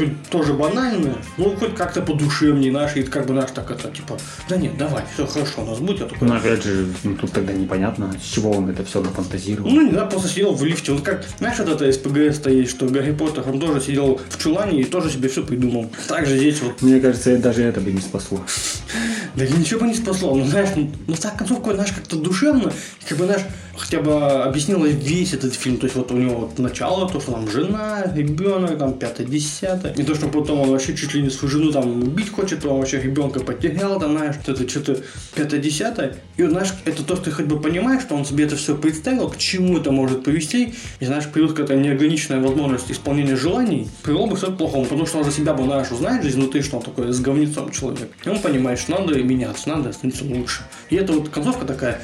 хоть 0.00 0.22
тоже 0.30 0.54
банальная, 0.54 1.16
ну 1.36 1.54
хоть 1.56 1.74
как-то 1.74 2.00
подушевнее 2.00 2.72
наши, 2.72 3.00
и 3.00 3.02
как 3.02 3.26
бы 3.26 3.34
наш 3.34 3.50
так 3.50 3.70
это, 3.70 3.90
типа, 3.90 4.16
да 4.48 4.56
нет, 4.56 4.78
давай, 4.78 5.04
все 5.12 5.26
хорошо, 5.26 5.62
у 5.62 5.66
нас 5.66 5.78
будет, 5.78 6.00
я 6.00 6.06
такой, 6.06 6.26
Но 6.26 6.36
опять 6.36 6.64
же, 6.64 6.86
ну, 7.04 7.16
тут 7.16 7.32
тогда 7.32 7.52
непонятно, 7.52 8.14
с 8.18 8.26
чего 8.26 8.50
он 8.50 8.70
это 8.70 8.82
все 8.84 9.02
нафантазировал. 9.02 9.70
ну, 9.70 9.82
не 9.82 9.90
знаю, 9.90 10.08
просто 10.08 10.28
сидел 10.28 10.54
в 10.54 10.64
лифте. 10.64 10.92
Вот 10.92 11.02
как, 11.02 11.24
знаешь, 11.38 11.58
вот 11.58 11.68
это 11.68 11.92
СПГС-то 11.92 12.50
есть, 12.50 12.70
что 12.70 12.86
Гарри 12.86 13.12
Поттер, 13.12 13.44
он 13.46 13.60
тоже 13.60 13.80
сидел 13.80 14.20
в 14.30 14.38
чулане 14.38 14.80
и 14.80 14.84
тоже 14.84 15.10
себе 15.10 15.28
все 15.28 15.44
придумал. 15.44 15.90
Так 16.08 16.26
же 16.26 16.38
здесь 16.38 16.62
вот, 16.62 16.80
Мне 16.80 17.00
кажется, 17.00 17.36
даже 17.36 17.62
это 17.62 17.80
бы 17.80 17.92
не 17.92 18.00
спасло. 18.00 18.40
да 19.34 19.46
ничего 19.46 19.80
бы 19.80 19.88
не 19.88 19.94
спасло. 19.94 20.34
Ну, 20.34 20.46
знаешь, 20.46 20.70
ну, 20.76 20.90
ну 21.06 21.14
так 21.14 21.36
концовка, 21.36 21.74
знаешь, 21.74 21.92
как-то 21.92 22.16
душевно, 22.16 22.72
как 23.06 23.18
бы, 23.18 23.26
знаешь, 23.26 23.42
хотя 23.80 24.00
бы 24.00 24.12
объяснила 24.42 24.86
весь 24.86 25.32
этот 25.32 25.54
фильм. 25.54 25.78
То 25.78 25.86
есть 25.86 25.96
вот 25.96 26.12
у 26.12 26.16
него 26.16 26.36
вот 26.40 26.58
начало, 26.58 27.08
то, 27.08 27.20
что 27.20 27.32
там 27.32 27.50
жена, 27.50 28.04
ребенок, 28.14 28.78
там, 28.78 28.94
пятое, 28.94 29.26
десятое. 29.26 29.89
И 29.96 30.02
то, 30.02 30.14
что 30.14 30.28
потом 30.28 30.60
он 30.60 30.70
вообще 30.70 30.96
чуть 30.96 31.14
ли 31.14 31.22
не 31.22 31.30
свою 31.30 31.50
жену 31.50 31.72
там 31.72 32.02
убить 32.02 32.30
хочет, 32.30 32.64
он 32.64 32.78
вообще 32.78 33.00
ребенка 33.00 33.40
потерял, 33.40 33.98
там, 33.98 34.16
знаешь, 34.16 34.36
это 34.46 34.68
что-то 34.68 34.98
пятое, 35.34 35.60
десятое. 35.60 36.16
И 36.36 36.42
знаешь, 36.44 36.72
это 36.84 37.02
то, 37.02 37.16
что 37.16 37.26
ты 37.26 37.30
хоть 37.30 37.46
бы 37.46 37.60
понимаешь, 37.60 38.02
что 38.02 38.14
он 38.14 38.24
себе 38.24 38.44
это 38.44 38.56
все 38.56 38.76
представил, 38.76 39.28
к 39.28 39.36
чему 39.36 39.78
это 39.78 39.90
может 39.90 40.24
привести. 40.24 40.74
И, 41.00 41.04
знаешь, 41.04 41.26
придет 41.26 41.52
какая-то 41.52 41.76
неограниченная 41.76 42.40
возможность 42.40 42.90
исполнения 42.90 43.36
желаний, 43.36 43.88
привело 44.02 44.26
бы 44.26 44.36
к 44.36 44.56
плохому. 44.56 44.84
Потому 44.84 45.06
что 45.06 45.18
он 45.18 45.24
же 45.24 45.32
себя 45.32 45.54
бы, 45.54 45.64
знаешь, 45.64 45.90
узнает 45.90 46.22
жизнь 46.22 46.40
внутри, 46.40 46.62
что 46.62 46.78
он 46.78 46.82
такой 46.82 47.12
с 47.12 47.20
говнецом 47.20 47.70
человек. 47.70 48.10
И 48.24 48.28
он 48.28 48.38
понимает, 48.40 48.78
что 48.78 48.92
надо 48.92 49.20
меняться, 49.22 49.68
надо 49.68 49.92
становиться 49.92 50.24
лучше. 50.24 50.62
И 50.90 50.96
это 50.96 51.12
вот 51.12 51.28
концовка 51.28 51.66
такая, 51.66 52.00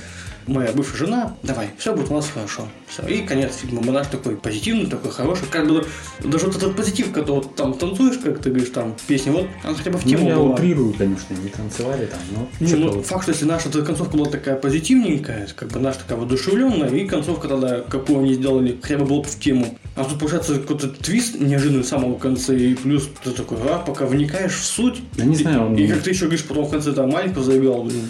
моя 0.46 0.72
бывшая 0.72 0.96
жена, 0.98 1.36
давай, 1.42 1.70
все 1.78 1.94
будет 1.94 2.10
у 2.10 2.14
нас 2.14 2.28
хорошо. 2.32 2.68
Все. 2.88 3.02
И 3.06 3.22
конец 3.22 3.56
фильма. 3.56 3.82
Монаш 3.82 4.06
такой 4.06 4.36
позитивный, 4.36 4.86
такой 4.86 5.10
хороший. 5.10 5.46
Как 5.50 5.66
бы 5.68 5.84
даже 6.22 6.46
вот 6.46 6.56
этот 6.56 6.76
позитив, 6.76 7.12
когда 7.12 7.32
вот 7.32 7.54
там 7.56 7.74
танцуешь, 7.74 8.18
как 8.18 8.38
ты 8.40 8.50
говоришь, 8.50 8.70
там 8.70 8.94
песни, 9.06 9.30
вот 9.30 9.46
она 9.64 9.74
хотя 9.74 9.90
бы 9.90 9.98
в 9.98 10.04
Ну, 10.04 10.10
тему 10.10 10.28
я 10.28 10.36
была. 10.36 10.54
утрирую, 10.54 10.92
конечно, 10.94 11.34
не 11.34 11.48
танцевали 11.48 12.06
там, 12.06 12.20
но... 12.32 12.66
Что-то 12.66 12.80
ну, 12.82 12.90
вот. 12.92 13.06
факт, 13.06 13.22
что 13.24 13.32
если 13.32 13.44
наша 13.44 13.70
концовка 13.70 14.16
была 14.16 14.30
такая 14.30 14.56
позитивненькая, 14.56 15.48
как 15.56 15.70
бы 15.70 15.80
наша 15.80 15.98
такая 16.00 16.18
воодушевленная, 16.18 16.88
и 16.90 17.06
концовка 17.06 17.48
тогда, 17.48 17.80
какую 17.80 18.20
они 18.20 18.34
сделали, 18.34 18.78
хотя 18.80 18.98
бы 18.98 19.04
была 19.06 19.22
бы 19.22 19.28
в 19.28 19.38
тему. 19.38 19.76
А 19.96 20.04
тут 20.04 20.18
получается 20.18 20.54
какой-то 20.60 20.88
твист 20.88 21.40
неожиданный 21.40 21.82
в 21.82 21.86
самом 21.88 22.16
конце, 22.18 22.56
и 22.56 22.74
плюс 22.74 23.08
ты 23.24 23.30
такой, 23.32 23.58
а, 23.62 23.78
пока 23.78 24.06
вникаешь 24.06 24.54
в 24.54 24.64
суть. 24.64 25.00
Да 25.16 25.24
не 25.24 25.34
знаю, 25.36 25.66
он- 25.66 25.76
И, 25.76 25.84
и 25.84 25.88
как 25.88 26.02
ты 26.02 26.10
еще 26.10 26.26
говоришь, 26.26 26.44
потом 26.44 26.66
в 26.66 26.70
конце 26.70 26.92
там 26.92 27.10
маленького 27.10 27.44
заиграл, 27.44 27.82
блин. 27.84 28.02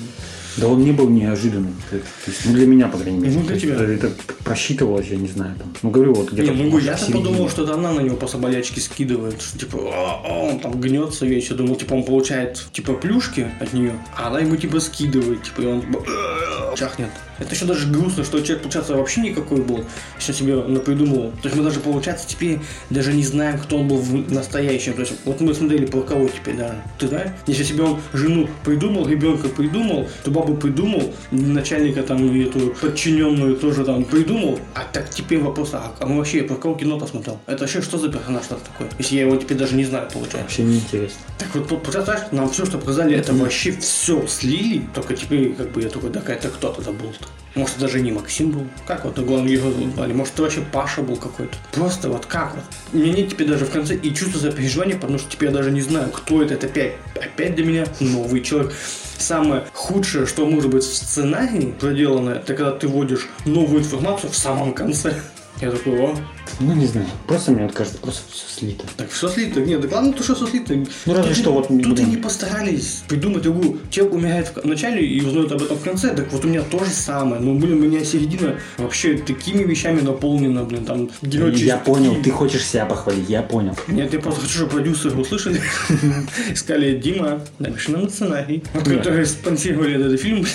Да 0.57 0.69
он 0.69 0.83
не 0.85 0.93
был 0.93 1.09
неожиданным. 1.09 1.75
То 1.91 1.97
есть, 1.97 2.47
ну, 2.47 2.53
для 2.53 2.67
меня, 2.67 2.89
по 2.89 2.99
крайней 2.99 3.19
мере. 3.19 3.35
Ну, 3.35 3.43
для 3.43 3.59
тебя. 3.59 3.75
Это, 3.75 3.85
это 3.85 4.11
просчитывалось, 4.43 5.07
я 5.09 5.17
не 5.17 5.29
знаю, 5.29 5.55
там. 5.59 5.73
Ну, 5.83 5.91
говорю, 5.91 6.15
вот 6.15 6.33
где-то... 6.33 6.53
Не, 6.53 6.71
ну 6.71 6.79
я-то 6.79 7.13
подумал, 7.13 7.49
что 7.49 7.65
это 7.65 7.75
она 7.75 7.93
на 7.93 8.01
него 8.01 8.17
после 8.17 8.41
болячки 8.41 8.81
скидывает, 8.81 9.41
что 9.43 9.59
типа, 9.59 9.79
«А, 9.93 10.23
а», 10.25 10.33
он 10.49 10.61
там 10.61 10.81
гнется 10.81 11.27
весь, 11.27 11.51
я 11.51 11.57
думал, 11.57 11.77
типа 11.77 11.95
он 11.95 12.05
получает 12.05 12.67
типа 12.73 12.95
плюшки 12.95 13.51
от 13.61 13.73
нее, 13.73 13.93
а 14.17 14.29
она 14.29 14.41
ему 14.41 14.57
типа 14.57 14.81
скидывает, 14.81 15.43
типа, 15.43 15.61
и 15.61 15.67
он 15.67 15.81
типа, 15.83 16.05
«А», 16.07 16.77
чахнет. 16.77 17.11
Это 17.39 17.55
еще 17.55 17.65
даже 17.65 17.91
грустно, 17.91 18.25
что 18.25 18.41
человек, 18.41 18.63
получается, 18.63 18.97
вообще 18.97 19.21
никакой 19.21 19.63
был, 19.63 19.77
он 19.79 20.35
себе 20.35 20.55
напридумывал. 20.55 21.33
То 21.43 21.49
есть 21.49 21.57
мы 21.57 21.65
даже, 21.65 21.81
получается, 21.81 22.27
теперь 22.27 22.61
даже 22.91 23.13
не 23.13 23.23
знаем, 23.23 23.59
кто 23.59 23.79
он 23.79 23.89
был 23.89 23.99
в 23.99 24.33
настоящем. 24.33 24.95
То 24.95 25.01
есть 25.01 25.15
вот 25.25 25.41
мы 25.41 25.55
смотрели 25.55 25.87
про 25.87 26.01
кого 26.03 26.29
теперь, 26.29 26.57
да. 26.57 26.83
Ты 26.99 27.09
знаешь? 27.09 27.31
Если 27.47 27.65
себе 27.65 27.85
он 27.85 28.01
жену 28.13 28.49
придумал, 28.65 29.07
ребенка 29.07 29.49
придумал, 29.49 30.09
то 30.25 30.31
бабу 30.31 30.57
придумал, 30.57 31.13
начальника 31.31 32.03
там 32.03 32.41
эту 32.41 32.75
подчиненную 32.81 33.57
тоже 33.57 33.85
там 33.85 34.05
придумал. 34.05 34.59
А 34.75 34.85
так 34.93 35.11
теперь 35.11 35.41
вопрос, 35.41 35.71
а, 35.75 35.93
а 35.99 36.07
мы 36.07 36.19
вообще 36.19 36.43
про 36.43 36.57
кого 36.57 36.75
кино-то 36.75 37.07
смотрел? 37.07 37.39
Это 37.47 37.61
вообще 37.61 37.83
что 37.83 37.99
за 37.99 38.09
персонаж 38.09 38.45
это 38.47 38.57
такой? 38.57 38.89
Если 38.99 39.17
я 39.17 39.23
его 39.23 39.37
теперь 39.37 39.59
даже 39.59 39.75
не 39.75 39.85
знаю, 39.85 40.09
получается. 40.13 40.39
Вообще 40.39 40.63
неинтересно. 40.63 41.19
Так 41.39 41.55
вот, 41.55 41.83
представляешь, 41.83 42.33
нам 42.33 42.49
все, 42.51 42.65
что 42.67 42.79
показали, 42.79 43.17
это 43.17 43.33
вообще 43.33 43.73
все 43.73 44.27
слили, 44.27 44.87
только 44.95 45.15
теперь, 45.15 45.55
как 45.55 45.71
бы, 45.73 45.83
я 45.83 45.89
такой, 45.89 46.11
да, 46.11 46.23
это 46.27 46.49
кто 46.49 46.73
тогда 46.73 46.93
был-то? 46.93 47.26
Может, 47.57 47.79
даже 47.79 48.01
не 48.03 48.13
Максим 48.13 48.51
был? 48.51 48.67
Как 48.87 49.07
вот 49.07 49.19
главный 49.19 49.53
герой 49.53 49.73
звали? 49.95 50.13
Может, 50.13 50.35
это 50.35 50.43
вообще 50.43 50.61
Паша 50.61 51.01
был 51.01 51.17
какой-то? 51.17 51.57
Просто 51.73 52.11
вот 52.11 52.27
как 52.27 52.55
вот? 52.55 52.65
Меня 52.93 53.15
нет 53.15 53.31
теперь 53.31 53.49
даже 53.49 53.65
в 53.65 53.71
конце 53.71 53.97
и 53.97 54.15
чувства 54.15 54.39
сопереживания, 54.39 54.97
потому 54.97 55.19
что 55.19 55.31
теперь 55.31 55.49
я 55.49 55.55
даже 55.55 55.71
не 55.71 55.81
знаю, 55.81 56.11
кто 56.11 56.43
это. 56.43 56.53
Это 56.53 56.67
опять, 56.67 56.97
опять 57.15 57.55
для 57.55 57.65
меня 57.65 57.87
новый 58.01 58.43
человек. 58.43 58.75
Самое 59.17 59.65
худшее, 59.73 60.27
что 60.27 60.45
может 60.45 60.71
быть 60.71 60.85
в 60.85 60.95
сценарии 60.95 61.75
проделано, 61.81 62.31
это 62.31 62.53
когда 62.53 62.73
ты 62.73 62.89
вводишь 62.89 63.27
новую 63.47 63.81
информацию 63.81 64.31
в 64.31 64.37
самом 64.37 64.75
конце. 64.75 65.15
Я 65.63 65.71
такой, 65.71 65.99
о, 65.99 66.17
Ну, 66.61 66.73
не 66.75 66.87
знаю. 66.87 67.07
Просто 67.27 67.53
мне 67.53 67.65
вот 67.65 67.73
кажется, 67.73 67.99
просто 67.99 68.23
все 68.31 68.61
слито. 68.61 68.85
так 68.97 69.11
все 69.11 69.29
слито. 69.29 69.61
Нет, 69.61 69.81
да 69.81 69.89
главное, 69.89 70.13
то, 70.13 70.23
что 70.23 70.35
все 70.35 70.47
слито. 70.47 70.75
Ну, 71.07 71.15
разве 71.15 71.35
что 71.35 71.53
вот, 71.53 71.69
Тут 71.69 72.01
и 72.01 72.05
не 72.05 72.17
постарались 72.17 73.03
придумать 73.09 73.43
другую. 73.43 73.81
Человек 73.91 74.15
умирает 74.15 74.53
в 74.55 74.65
начале 74.67 75.07
и 75.07 75.21
узнает 75.21 75.53
об 75.53 75.63
этом 75.63 75.77
в 75.77 75.83
конце. 75.83 76.15
Так 76.15 76.33
вот 76.33 76.45
у 76.45 76.49
меня 76.49 76.63
то 76.63 76.83
же 76.85 76.91
самое. 76.91 77.41
Ну, 77.41 77.59
блин, 77.59 77.75
у 77.75 77.87
меня 77.87 78.05
середина 78.05 78.57
вообще 78.79 79.17
такими 79.19 79.63
вещами 79.63 80.01
наполнена, 80.01 80.65
блин, 80.65 80.85
там 80.85 81.11
Я 81.23 81.77
понял, 81.79 82.17
ты 82.23 82.31
хочешь 82.31 82.65
себя 82.65 82.87
похвалить, 82.87 83.29
я 83.29 83.43
понял. 83.43 83.77
Нет, 83.89 84.13
я 84.13 84.21
просто 84.21 84.41
хочу, 84.43 84.55
чтобы 84.55 84.73
продюсеры 84.73 85.17
услышали. 85.17 85.61
Сказали, 86.55 86.99
Дима, 86.99 87.41
напиши 87.59 87.93
нам 87.93 88.09
сценарий. 88.09 88.63
Которые 88.73 89.27
спонсировали 89.27 89.95
этот 89.97 90.21
фильм. 90.21 90.47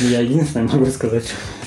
Я 0.00 0.20
единственное 0.20 0.68
могу 0.68 0.86
сказать, 0.86 1.24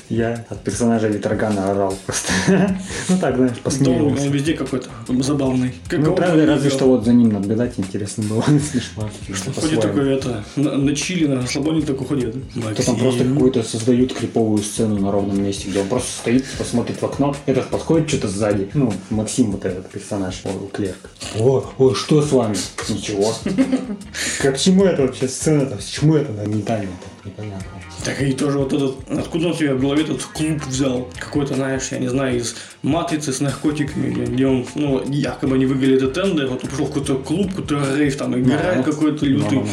Я 0.09 0.45
от 0.49 0.63
персонажа 0.63 1.07
Витрагана 1.07 1.71
орал 1.71 1.97
просто. 2.05 2.31
Ну 3.09 3.17
так, 3.17 3.35
знаешь, 3.35 3.57
Да, 3.79 3.91
он, 3.91 3.97
посмеивался. 3.97 4.25
он 4.25 4.31
везде 4.31 4.53
какой-то 4.53 4.89
забавный. 5.19 5.73
Как 5.87 5.99
Ну, 5.99 6.15
правда, 6.15 6.45
разве 6.45 6.69
что 6.69 6.85
вот 6.85 7.05
за 7.05 7.13
ним 7.13 7.29
наблюдать 7.29 7.73
интересно 7.77 8.23
было. 8.23 8.41
Смешно. 8.71 9.09
Ходит 9.29 9.55
по-своему. 9.55 9.81
такой, 9.81 10.13
это, 10.13 10.43
на, 10.55 10.77
на 10.77 10.95
чили, 10.95 11.27
на 11.27 11.41
расслабоне 11.41 11.81
такой 11.81 12.07
ходит. 12.07 12.35
То 12.53 12.85
там 12.85 12.97
просто 12.97 13.25
какую-то 13.25 13.63
создают 13.63 14.13
криповую 14.13 14.63
сцену 14.63 14.99
на 14.99 15.11
ровном 15.11 15.43
месте, 15.43 15.69
где 15.69 15.79
он 15.79 15.87
просто 15.87 16.11
стоит, 16.11 16.45
посмотрит 16.57 17.01
в 17.01 17.05
окно, 17.05 17.35
этот 17.45 17.67
подходит 17.69 18.09
что-то 18.09 18.27
сзади. 18.27 18.69
Ну, 18.73 18.93
Максим 19.09 19.51
вот 19.51 19.65
этот 19.65 19.89
персонаж, 19.89 20.41
о, 20.45 20.67
клерк. 20.71 21.09
О, 21.39 21.65
ой, 21.77 21.95
что 21.95 22.21
с 22.21 22.31
вами? 22.31 22.55
Ничего. 22.89 23.33
Как 24.41 24.59
чему 24.59 24.85
это 24.85 25.03
вообще 25.03 25.27
сцена-то? 25.27 25.81
С 25.81 25.85
чему 25.85 26.15
это 26.15 26.31
нагнетание-то? 26.31 27.12
Непонятно. 27.25 27.65
Так 28.03 28.21
и 28.21 28.33
тоже 28.33 28.59
вот 28.59 28.73
этот, 28.73 28.95
откуда 29.09 29.47
он 29.47 29.53
себе 29.55 29.73
в 29.73 29.79
голове 29.81 30.03
этот 30.03 30.23
клуб 30.23 30.61
взял? 30.67 31.09
Какой-то, 31.17 31.55
знаешь, 31.55 31.87
я 31.91 31.99
не 31.99 32.09
знаю, 32.09 32.37
из 32.37 32.55
матрицы 32.81 33.31
с 33.31 33.39
наркотиками, 33.39 34.25
где 34.25 34.45
он, 34.45 34.65
ну, 34.75 35.01
якобы 35.09 35.55
они 35.55 35.65
выиграли 35.65 35.95
этот 35.95 36.13
тендер, 36.13 36.47
вот 36.47 36.63
он 36.63 36.69
пришел 36.69 36.85
в 36.85 36.89
какой-то 36.89 37.15
клуб, 37.15 37.49
какой-то 37.55 37.95
рейв, 37.97 38.17
там 38.17 38.37
играет 38.37 38.77
Ну, 38.77 38.83
какой-то 38.83 39.25
лютый. 39.25 39.55
ну, 39.59 39.67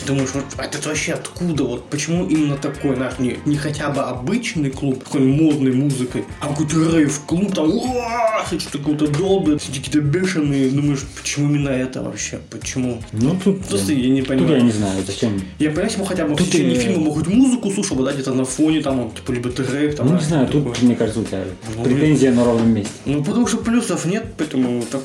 ну. 0.00 0.06
Думаешь, 0.14 0.30
вот 0.34 0.44
а 0.56 0.64
это 0.64 0.88
вообще 0.88 1.12
откуда? 1.12 1.64
Вот 1.64 1.88
почему 1.90 2.26
именно 2.26 2.56
такой, 2.56 2.96
знаешь, 2.96 3.18
не, 3.18 3.38
не 3.44 3.56
хотя 3.56 3.90
бы 3.90 4.00
обычный 4.02 4.70
клуб, 4.70 5.02
такой 5.04 5.20
модной 5.22 5.72
музыкой, 5.72 6.24
а 6.40 6.48
какой-то 6.48 6.96
рейв 6.96 7.20
клуб, 7.26 7.54
там, 7.54 7.70
что-то 8.58 8.78
какого-то 8.78 9.58
все 9.58 9.68
какие-то 9.72 10.00
бешеные. 10.00 10.70
Думаешь, 10.70 11.00
почему 11.20 11.48
именно 11.50 11.68
это 11.70 12.02
вообще? 12.02 12.40
Почему? 12.50 13.02
Ну, 13.12 13.38
тут, 13.42 13.64
Просто 13.66 13.92
я 13.92 14.08
не 14.08 14.20
тут 14.20 14.28
понимаю. 14.28 14.56
я 14.56 14.62
не 14.62 14.70
знаю, 14.72 15.02
зачем. 15.06 15.40
Я 15.58 15.68
понимаю, 15.70 15.90
если 15.90 16.04
хотя 16.04 16.24
бы 16.26 16.34
в 16.34 16.36
Тут 16.38 16.46
течение 16.48 16.76
и- 16.76 16.78
фильма 16.78 17.00
могут 17.04 17.26
музыку 17.28 17.70
слушал 17.70 17.96
бы, 17.96 18.04
да, 18.04 18.12
где-то 18.12 18.32
на 18.34 18.44
фоне, 18.44 18.80
там, 18.80 19.10
типа, 19.10 19.32
либо 19.32 19.50
трек, 19.50 19.96
там, 19.96 20.06
Ну, 20.08 20.14
не 20.14 20.20
знаю, 20.22 20.46
такое. 20.46 20.62
тут, 20.74 20.82
мне 20.82 20.94
кажется, 20.96 21.20
у 21.20 21.24
тебя 21.24 21.44
Ну, 21.76 21.84
претензия 21.84 22.32
на 22.32 22.44
ровном 22.44 22.70
месте. 22.72 22.92
Ну, 23.04 23.22
потому 23.24 23.46
что 23.46 23.58
плюсов 23.58 24.04
нет, 24.04 24.24
поэтому 24.36 24.82
так, 24.90 25.02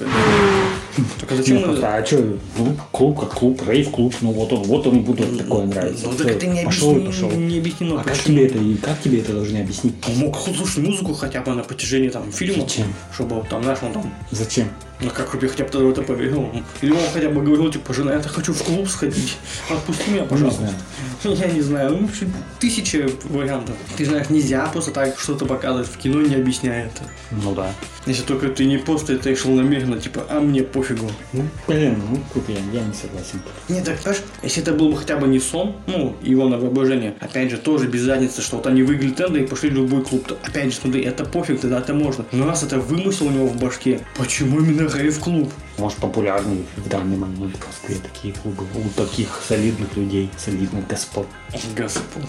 так 1.19 1.31
а 1.31 1.35
зачем 1.35 1.57
Ну, 1.57 1.63
просто, 1.63 1.95
а 1.95 2.05
что, 2.05 2.37
ну, 2.57 2.77
клуб 2.91 3.19
как 3.19 3.29
клуб, 3.33 3.61
рейв-клуб, 3.67 4.13
ну 4.21 4.31
вот 4.31 4.53
он, 4.53 4.63
вот 4.63 4.87
он 4.87 4.97
и 4.97 4.99
будет 5.01 5.37
такое 5.37 5.65
нравится. 5.65 6.05
Ну, 6.07 6.13
так 6.13 6.27
это 6.27 6.45
не, 6.47 6.63
пошел 6.63 6.91
объясни- 6.91 7.05
пошел. 7.07 7.31
не 7.31 7.57
объяснено, 7.59 8.01
А 8.01 8.03
как 8.03 8.13
почему. 8.17 8.25
тебе 8.37 8.45
это, 8.47 8.57
и 8.59 8.75
как 8.75 9.01
тебе 9.01 9.19
это 9.21 9.33
должны 9.33 9.57
объяснить? 9.57 9.95
Он 10.07 10.15
мог 10.17 10.37
слушать 10.39 10.77
музыку 10.77 11.13
хотя 11.13 11.41
бы 11.41 11.53
на 11.53 11.63
протяжении 11.63 12.09
там 12.09 12.31
фильма, 12.31 12.61
Зачем? 12.63 12.93
чтобы 13.13 13.35
вот 13.37 13.49
там, 13.49 13.63
знаешь, 13.63 13.79
он 13.81 13.93
там, 13.93 14.13
Зачем? 14.31 14.67
ну 15.01 15.09
как 15.09 15.33
я 15.41 15.49
хотя 15.49 15.63
бы 15.65 15.89
это 15.91 16.01
поверил. 16.03 16.49
Или 16.81 16.91
он 16.91 16.97
хотя 17.13 17.27
бы 17.29 17.41
говорил, 17.41 17.69
типа, 17.71 17.93
жена, 17.93 18.13
я 18.13 18.21
хочу 18.21 18.53
в 18.53 18.63
клуб 18.63 18.87
сходить, 18.87 19.35
отпусти 19.69 20.11
меня, 20.11 20.19
Ну, 20.19 20.23
не 20.23 20.29
пожалуйста. 20.29 20.61
знаю. 20.61 20.75
Я 21.39 21.47
не 21.47 21.61
знаю, 21.61 21.91
ну, 21.91 22.05
вообще 22.07 22.27
тысяча 22.59 23.09
вариантов. 23.25 23.75
Ты 23.97 24.05
знаешь, 24.05 24.29
нельзя 24.29 24.65
просто 24.67 24.91
так 24.91 25.17
что-то 25.19 25.45
показывать 25.45 25.87
в 25.87 25.97
кино, 25.97 26.21
не 26.21 26.35
объясняя 26.35 26.85
это. 26.87 27.03
Ну 27.31 27.53
да. 27.55 27.71
Если 28.05 28.23
только 28.23 28.49
ты 28.49 28.65
не 28.65 28.77
просто 28.77 29.13
это 29.13 29.29
решил 29.29 29.51
намеренно, 29.51 29.99
типа, 29.99 30.25
а 30.29 30.39
мне 30.41 30.63
пофигу. 30.83 31.09
Ну, 31.31 31.47
блин, 31.67 32.01
ну 32.09 32.19
тут 32.33 32.49
я, 32.49 32.55
я 32.73 32.85
не 32.85 32.93
согласен. 32.93 33.41
Нет, 33.69 33.85
так 33.85 33.97
понимаешь, 33.99 34.21
если 34.43 34.61
это 34.61 34.73
был 34.73 34.91
бы 34.91 34.97
хотя 34.97 35.17
бы 35.17 35.27
не 35.27 35.39
сон, 35.39 35.75
ну, 35.87 36.15
его 36.21 36.49
на 36.49 36.57
воображение, 36.57 37.15
опять 37.19 37.49
же, 37.49 37.57
тоже 37.57 37.87
без 37.87 38.07
разницы, 38.07 38.41
что 38.41 38.57
вот 38.57 38.67
они 38.67 38.83
выиграли 38.83 39.11
тендер 39.11 39.43
и 39.43 39.47
пошли 39.47 39.69
в 39.69 39.73
любой 39.73 40.03
клуб, 40.03 40.25
то, 40.27 40.37
опять 40.43 40.73
же, 40.73 40.79
смотри, 40.79 41.01
это 41.01 41.25
пофиг, 41.25 41.61
тогда 41.61 41.79
это 41.79 41.93
можно. 41.93 42.25
Но 42.31 42.45
раз 42.45 42.63
это 42.63 42.79
вымысел 42.79 43.27
у 43.27 43.31
него 43.31 43.47
в 43.47 43.57
башке, 43.57 44.01
почему 44.17 44.59
именно 44.59 44.89
рейв-клуб? 44.89 45.51
Может, 45.77 45.97
популярные 45.99 46.63
в 46.75 46.87
данный 46.87 47.17
момент 47.17 47.55
в 47.55 47.67
Москве 47.67 47.95
такие 47.95 48.33
клубы 48.33 48.65
у 48.75 48.89
таких 48.89 49.41
солидных 49.47 49.95
людей, 49.95 50.29
солидных 50.37 50.87
господ. 50.87 51.27
Господь. 51.75 52.23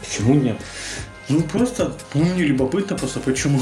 Почему 0.00 0.34
нет? 0.34 0.56
Ну, 1.28 1.40
просто, 1.42 1.92
ну, 2.12 2.24
мне 2.24 2.44
любопытно 2.44 2.96
просто, 2.96 3.20
почему. 3.20 3.60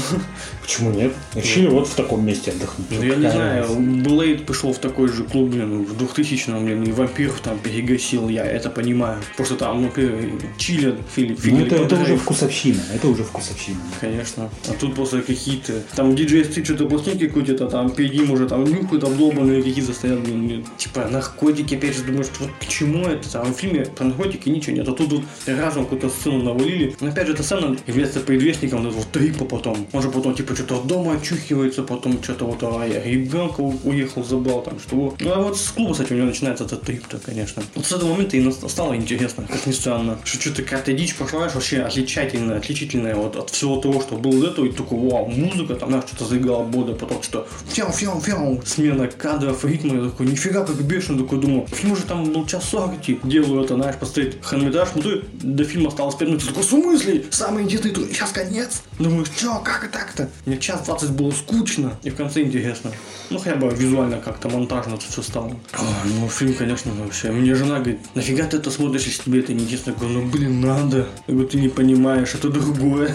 Почему 0.61 0.91
нет? 0.91 1.13
Решили 1.33 1.67
вот 1.67 1.87
в 1.87 1.95
таком 1.95 2.25
месте 2.25 2.51
отдохнуть. 2.51 2.87
Ну, 2.91 3.03
я 3.03 3.15
не 3.15 3.29
знаю? 3.31 3.65
Блейд 3.79 4.45
пришел 4.45 4.73
в 4.73 4.79
такой 4.79 5.07
же 5.07 5.23
клуб, 5.23 5.49
блин, 5.49 5.83
в 5.83 6.01
2000-м, 6.01 6.65
блин, 6.65 6.83
и 6.83 6.91
вампиров 6.91 7.39
там 7.41 7.57
перегасил, 7.59 8.27
я 8.29 8.45
это 8.45 8.69
понимаю. 8.69 9.19
Просто 9.37 9.55
там, 9.55 9.81
ну, 9.81 9.89
пи- 9.89 10.09
чили, 10.57 10.97
фили, 11.13 11.37
Ну, 11.43 11.65
это, 11.65 11.75
это 11.75 11.95
уже 11.95 12.17
вкусовщина, 12.17 12.81
это 12.93 13.07
уже 13.07 13.23
вкусовщина. 13.23 13.77
Конечно. 14.01 14.49
А 14.67 14.73
тут 14.73 14.95
просто 14.95 15.21
какие-то... 15.21 15.73
Там 15.95 16.15
диджей 16.15 16.43
стрит 16.45 16.65
что-то 16.65 16.85
пластинки 16.87 17.27
крутит, 17.27 17.61
а 17.61 17.67
там 17.67 17.91
перед 17.91 18.13
ним 18.13 18.31
уже 18.31 18.47
там 18.47 18.63
нюхают, 18.63 19.03
там 19.03 19.17
долбанные 19.17 19.63
какие-то 19.63 19.93
стоят, 19.93 20.19
блин. 20.21 20.65
Типа 20.77 21.07
наркотики, 21.09 21.75
опять 21.75 21.95
же, 21.95 22.03
думаешь, 22.03 22.27
вот 22.39 22.49
к 22.59 22.67
чему 22.67 23.05
это? 23.07 23.29
Там 23.31 23.53
в 23.53 23.57
фильме 23.57 23.85
про 23.85 24.05
наркотики 24.05 24.49
ничего 24.49 24.75
нет. 24.75 24.87
А 24.87 24.91
тут 24.93 25.11
вот 25.13 25.23
разом 25.45 25.83
какую-то 25.83 26.09
сцену 26.09 26.41
навалили. 26.43 26.95
Но 26.99 27.09
опять 27.09 27.27
же, 27.27 27.33
эта 27.33 27.43
сцена 27.53 27.77
является 27.87 28.19
предвестником 28.19 28.87
этого 28.87 29.03
трипа 29.11 29.45
потом. 29.45 29.87
Он 29.91 30.01
же 30.01 30.09
потом 30.09 30.35
типа 30.35 30.55
что-то 30.55 30.77
от 30.77 30.87
дома 30.87 31.13
очухивается, 31.13 31.83
потом 31.83 32.21
что-то 32.23 32.45
вот, 32.45 32.63
а 32.63 32.85
я 32.85 33.03
ребенка 33.03 33.61
уехал, 33.61 34.23
забрал 34.23 34.61
там, 34.61 34.79
что. 34.79 35.15
Ну 35.19 35.31
а 35.31 35.41
вот 35.41 35.57
с 35.57 35.69
клуба, 35.69 35.93
кстати, 35.93 36.13
у 36.13 36.15
него 36.15 36.27
начинается 36.27 36.65
этот 36.65 36.81
трип-то, 36.81 37.17
конечно. 37.17 37.63
Вот 37.75 37.85
с 37.85 37.91
этого 37.91 38.11
момента 38.13 38.37
и 38.37 38.51
стало 38.67 38.95
интересно, 38.95 39.47
как 39.49 39.65
ни 39.65 39.71
странно. 39.71 40.17
Что 40.23 40.41
что-то 40.41 40.63
какая-то 40.63 40.93
дичь 40.93 41.15
пошла, 41.15 41.49
вообще 41.49 41.81
отличательная, 41.81 42.57
отличительная 42.57 43.15
вот 43.15 43.35
от 43.35 43.49
всего 43.49 43.77
того, 43.77 44.01
что 44.01 44.15
было 44.15 44.39
до 44.39 44.47
этого, 44.47 44.65
и 44.65 44.71
такой, 44.71 44.97
вау, 44.97 45.27
музыка, 45.27 45.75
там, 45.75 45.89
знаешь, 45.89 46.05
что-то 46.07 46.25
заиграла 46.25 46.63
бода, 46.63 46.93
потом 46.93 47.21
что 47.21 47.47
фяу, 47.69 47.91
фяу, 47.91 48.19
фяу, 48.21 48.61
смена 48.65 49.07
кадров, 49.07 49.63
ритма, 49.65 49.95
я 49.95 50.09
такой, 50.09 50.27
нифига, 50.27 50.65
как 50.65 50.81
бешено, 50.81 51.19
такой, 51.19 51.39
думаю, 51.39 51.67
фильм 51.67 51.93
уже 51.93 52.03
там 52.03 52.31
был 52.31 52.45
час 52.45 52.69
сорок 52.69 52.93
делаю 53.23 53.63
это, 53.63 53.75
знаешь, 53.75 53.95
посмотреть 53.97 54.41
хронометраж, 54.41 54.89
смотрю, 54.89 55.21
до 55.41 55.63
фильма 55.63 55.89
осталось 55.89 56.15
5 56.15 56.27
минут, 56.27 56.47
такой, 56.47 56.63
в 56.63 56.65
смысле? 56.65 57.25
Самый 57.43 57.63
интересный, 57.63 57.91
тут 57.91 58.07
сейчас 58.07 58.31
конец. 58.31 58.83
Думаю, 58.99 59.25
что, 59.25 59.59
как 59.59 59.91
так-то? 59.91 60.29
Мне 60.45 60.57
час 60.57 60.85
20 60.85 61.11
было 61.11 61.29
скучно, 61.31 61.99
и 62.01 62.09
в 62.09 62.15
конце 62.15 62.41
интересно. 62.41 62.91
Ну, 63.29 63.37
хотя 63.37 63.57
бы 63.57 63.69
визуально 63.69 64.21
как-то 64.21 64.47
монтажно 64.47 64.95
тут 64.95 65.09
все 65.09 65.21
стало. 65.21 65.49
Ой, 65.49 65.85
ну, 66.05 66.29
фильм, 66.29 66.53
конечно, 66.53 66.93
вообще. 66.93 67.31
Мне 67.31 67.53
жена 67.53 67.79
говорит, 67.79 67.99
нафига 68.15 68.45
ты 68.45 68.55
это 68.55 68.71
смотришь, 68.71 69.07
если 69.07 69.23
тебе 69.23 69.39
это 69.41 69.53
не 69.53 69.65
интересно? 69.65 69.89
Я 69.89 69.97
говорю, 69.97 70.21
ну, 70.21 70.27
блин, 70.29 70.61
надо. 70.61 71.09
Я 71.27 71.33
говорю, 71.33 71.49
ты 71.49 71.59
не 71.59 71.67
понимаешь, 71.67 72.33
это 72.33 72.47
другое. 72.47 73.13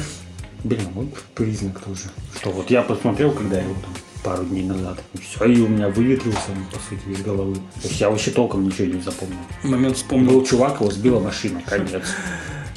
Блин, 0.63 0.83
вот 0.93 1.09
признак 1.35 1.81
тоже. 1.81 2.11
Что 2.39 2.51
вот 2.51 2.71
я 2.71 2.83
посмотрел, 2.83 3.33
когда 3.33 3.59
его 3.59 3.73
там 3.81 3.95
пару 4.23 4.45
дней 4.45 4.65
назад. 4.65 5.03
И 5.15 5.19
все, 5.19 5.47
и 5.47 5.59
у 5.63 5.69
меня 5.69 5.89
выветрился, 5.89 6.51
по 6.71 6.79
сути, 6.81 7.19
из 7.19 7.23
головы. 7.23 7.55
То 7.55 7.89
есть 7.89 7.99
я 7.99 8.11
вообще 8.11 8.31
толком 8.31 8.63
ничего 8.67 8.89
не 8.89 9.01
запомнил. 9.01 9.39
Момент 9.63 9.97
вспомнил. 9.97 10.33
Был 10.33 10.45
чувак, 10.45 10.83
его 10.83 10.91
сбила 10.91 11.19
машина, 11.19 11.63
конец. 11.65 12.03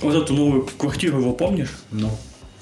Вот 0.02 0.16
эту 0.16 0.34
новую 0.34 0.68
квартиру 0.78 1.20
его 1.20 1.34
помнишь? 1.34 1.72
Ну, 1.92 2.10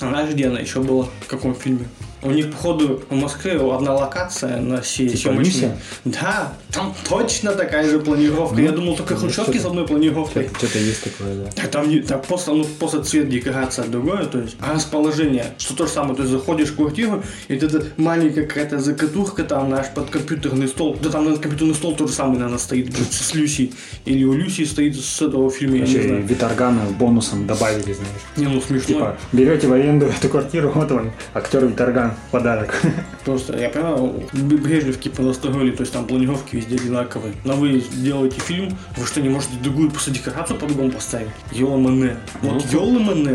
А 0.01 0.25
где 0.25 0.47
она 0.47 0.59
еще 0.59 0.81
была? 0.81 1.07
В 1.21 1.27
каком 1.27 1.55
фильме? 1.55 1.87
У 2.21 2.31
них, 2.31 2.51
походу, 2.51 3.01
в 3.09 3.15
Москве 3.15 3.53
одна 3.53 3.93
локация 3.93 4.57
на 4.57 4.81
Типа 4.81 5.17
съемочные. 5.17 5.39
Люся? 5.39 5.77
Да, 6.05 6.53
там 6.73 6.93
точно 7.07 7.51
такая 7.53 7.89
же 7.89 7.99
планировка. 7.99 8.61
Я 8.61 8.71
думал, 8.71 8.95
только 8.95 9.13
ну, 9.13 9.21
хрущевки 9.21 9.57
с 9.57 9.65
одной 9.65 9.87
планировкой. 9.87 10.49
что-то 10.57 10.79
есть 10.79 11.03
такое, 11.03 11.35
да. 11.35 11.51
Так 11.51 11.71
там, 11.71 11.89
не, 11.89 11.99
так 12.01 12.25
просто, 12.25 12.53
ну, 12.53 12.65
просто 12.65 13.03
цвет 13.03 13.29
декорация 13.29 13.85
другое, 13.85 14.25
то 14.25 14.39
есть, 14.39 14.57
а 14.59 14.73
расположение, 14.73 15.45
что 15.57 15.75
то 15.75 15.85
же 15.85 15.91
самое, 15.93 16.15
то 16.15 16.23
есть 16.23 16.33
заходишь 16.33 16.69
в 16.69 16.75
квартиру, 16.75 17.23
и 17.47 17.53
вот 17.53 17.63
эта 17.63 17.85
маленькая 17.97 18.45
какая-то 18.45 18.79
закатушка 18.79 19.43
там, 19.43 19.69
наш 19.69 19.87
под 19.87 20.09
компьютерный 20.09 20.67
стол, 20.67 20.97
да 21.01 21.09
там 21.09 21.25
на 21.25 21.37
компьютерный 21.37 21.75
стол 21.75 21.95
тот 21.95 22.09
же 22.09 22.15
самый, 22.15 22.33
наверное, 22.33 22.59
стоит 22.59 22.93
с 22.97 23.33
Люси, 23.33 23.71
или 24.05 24.25
у 24.25 24.33
Люси 24.33 24.65
стоит 24.65 24.99
с 24.99 25.21
этого 25.21 25.49
фильма, 25.49 25.77
я 25.77 25.83
не 25.83 25.89
Еще 25.89 26.03
и 26.03 26.07
знаю. 26.07 26.23
Виторгана 26.23 26.81
бонусом 26.99 27.47
добавили, 27.47 27.93
знаешь. 27.93 28.21
Не, 28.35 28.47
ну 28.47 28.61
смешно. 28.61 28.87
Типа, 28.87 29.17
берете 29.31 29.67
в 29.67 29.73
аренду 29.73 30.05
эту 30.17 30.29
квартиру, 30.29 30.71
вот 30.75 30.91
вам 30.91 31.11
актер 31.33 31.65
Виторган 31.65 32.08
подарок. 32.31 32.81
Просто, 33.25 33.57
я 33.57 33.69
понимаю, 33.69 34.23
Б- 34.33 34.57
Брежневки 34.57 35.09
понастроили, 35.09 35.71
то 35.71 35.81
есть 35.81 35.93
там 35.93 36.05
планировки 36.05 36.55
везде 36.55 36.75
одинаковые. 36.75 37.33
Но 37.45 37.53
вы 37.55 37.83
делаете 37.91 38.39
фильм, 38.39 38.77
вы 38.97 39.05
что, 39.05 39.21
не 39.21 39.29
можете 39.29 39.53
другую 39.61 39.89
просто 39.91 40.11
декорацию 40.11 40.57
по-другому 40.59 40.91
поставить? 40.91 41.29
Йола-мене. 41.51 42.17
Вот 42.41 42.53
Ну, 42.53 42.59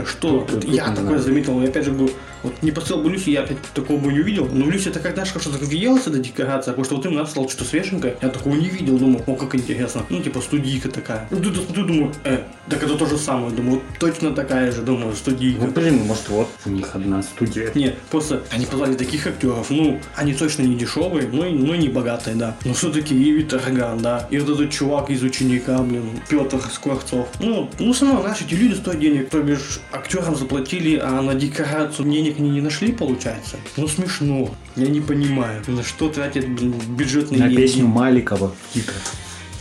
что? 0.06 0.40
тут- 0.40 0.60
тут 0.62 0.64
я 0.64 0.88
не 0.88 0.96
такое 0.96 1.18
заметил, 1.18 1.60
я 1.62 1.68
опять 1.68 1.84
же 1.84 1.90
говорю, 1.92 2.12
вот 2.44 2.62
не 2.62 2.70
посмотрел 2.70 3.04
бы 3.04 3.10
Люси, 3.10 3.30
я 3.30 3.42
опять 3.42 3.58
такого 3.74 3.98
бы 3.98 4.12
не 4.12 4.20
увидел. 4.20 4.46
Но 4.46 4.66
в 4.66 4.70
Люси 4.70 4.88
это 4.88 5.00
как, 5.00 5.14
знаешь, 5.14 5.32
как 5.32 5.42
что-то 5.42 5.64
въелась 5.64 6.06
эта 6.06 6.18
декорация, 6.18 6.72
потому 6.72 6.84
что 6.84 6.96
вот 6.96 7.06
им 7.06 7.14
написал 7.14 7.48
что-то 7.48 7.64
свеженькое, 7.64 8.16
я 8.22 8.28
такого 8.28 8.54
не 8.54 8.68
видел, 8.68 8.98
думал, 8.98 9.22
о, 9.26 9.34
как 9.34 9.54
интересно. 9.54 10.04
Ну, 10.08 10.22
типа 10.22 10.40
студийка 10.40 10.88
такая. 10.88 11.26
Ну, 11.30 11.40
тут 11.40 11.56
смотрю, 11.56 11.86
думаю, 11.86 12.14
э, 12.24 12.44
так 12.68 12.82
это 12.82 12.96
то 12.96 13.06
же 13.06 13.18
самое, 13.18 13.50
думаю, 13.50 13.74
вот 13.74 13.98
точно 13.98 14.32
такая 14.32 14.70
же, 14.70 14.82
думаю, 14.82 15.14
студийка. 15.14 15.64
Ну, 15.64 15.70
блин, 15.72 16.04
может, 16.04 16.28
вот 16.28 16.48
у 16.66 16.70
них 16.70 16.94
одна 16.94 17.22
студия. 17.22 17.70
Нет, 17.74 17.96
просто 18.10 18.42
они 18.50 18.66
позвали 18.66 18.94
таких 18.94 19.26
актеров, 19.26 19.70
ну, 19.70 20.00
они 20.14 20.34
точно 20.34 20.62
не 20.62 20.76
дешевые, 20.76 21.28
ну, 21.32 21.44
и, 21.44 21.52
ну, 21.52 21.74
и 21.74 21.78
не 21.78 21.88
богатые, 21.88 22.36
да. 22.36 22.56
Но 22.64 22.74
все-таки 22.74 23.14
и 23.14 23.32
Виторган, 23.32 23.98
да, 23.98 24.26
и 24.30 24.38
вот 24.38 24.54
этот 24.54 24.70
чувак 24.70 25.10
из 25.10 25.22
ученика, 25.22 25.78
блин, 25.78 26.20
Петр 26.28 26.60
Скворцов. 26.72 27.28
Ну, 27.40 27.68
ну, 27.78 27.92
равно, 28.04 28.22
знаешь, 28.22 28.40
эти 28.40 28.54
люди 28.54 28.74
стоят 28.74 29.00
денег, 29.00 29.30
то 29.30 29.40
бишь 29.42 29.80
актерам 29.92 30.36
заплатили, 30.36 30.96
а 30.96 31.20
на 31.22 31.34
декорацию 31.34 32.10
денег 32.10 32.33
они 32.38 32.50
не 32.50 32.60
нашли, 32.60 32.92
получается. 32.92 33.56
Ну, 33.76 33.88
смешно. 33.88 34.54
Я 34.76 34.88
не 34.88 35.00
понимаю, 35.00 35.62
на 35.66 35.82
что 35.82 36.08
тратят 36.08 36.48
блин, 36.48 36.72
бюджетные 36.88 37.40
На 37.40 37.48
деньги. 37.48 37.62
песню 37.62 37.86
Маликова 37.86 38.52
титрах. 38.72 39.02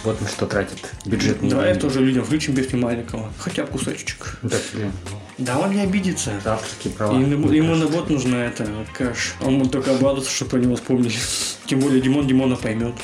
Вот 0.04 0.20
на 0.20 0.28
что 0.28 0.46
тратит 0.46 0.92
бюджетные 1.06 1.50
Давай 1.50 1.68
деньги. 1.68 1.80
тоже 1.80 2.02
людям 2.02 2.26
включим 2.26 2.56
песню 2.56 2.80
Маликова. 2.80 3.32
Хотя 3.38 3.64
бы 3.64 3.70
кусочек. 3.70 4.38
Да, 4.42 4.58
блин. 4.74 4.92
Да 5.38 5.58
он 5.60 5.72
не 5.72 5.80
обидится. 5.82 6.34
Авторские 6.44 6.94
права. 6.94 7.14
Ему, 7.18 7.48
мне 7.48 7.58
ему 7.58 7.70
кажется. 7.70 7.86
наоборот 7.86 8.10
нужна 8.10 8.46
это 8.46 8.68
кэш. 8.98 9.36
Он 9.42 9.70
только 9.70 9.92
обрадоваться, 9.96 10.30
что 10.30 10.46
про 10.46 10.58
него 10.60 10.76
вспомнили. 10.76 11.14
Тем 11.66 11.80
более 11.80 12.02
Димон 12.02 12.28
Димона 12.28 12.56
поймет. 12.58 12.96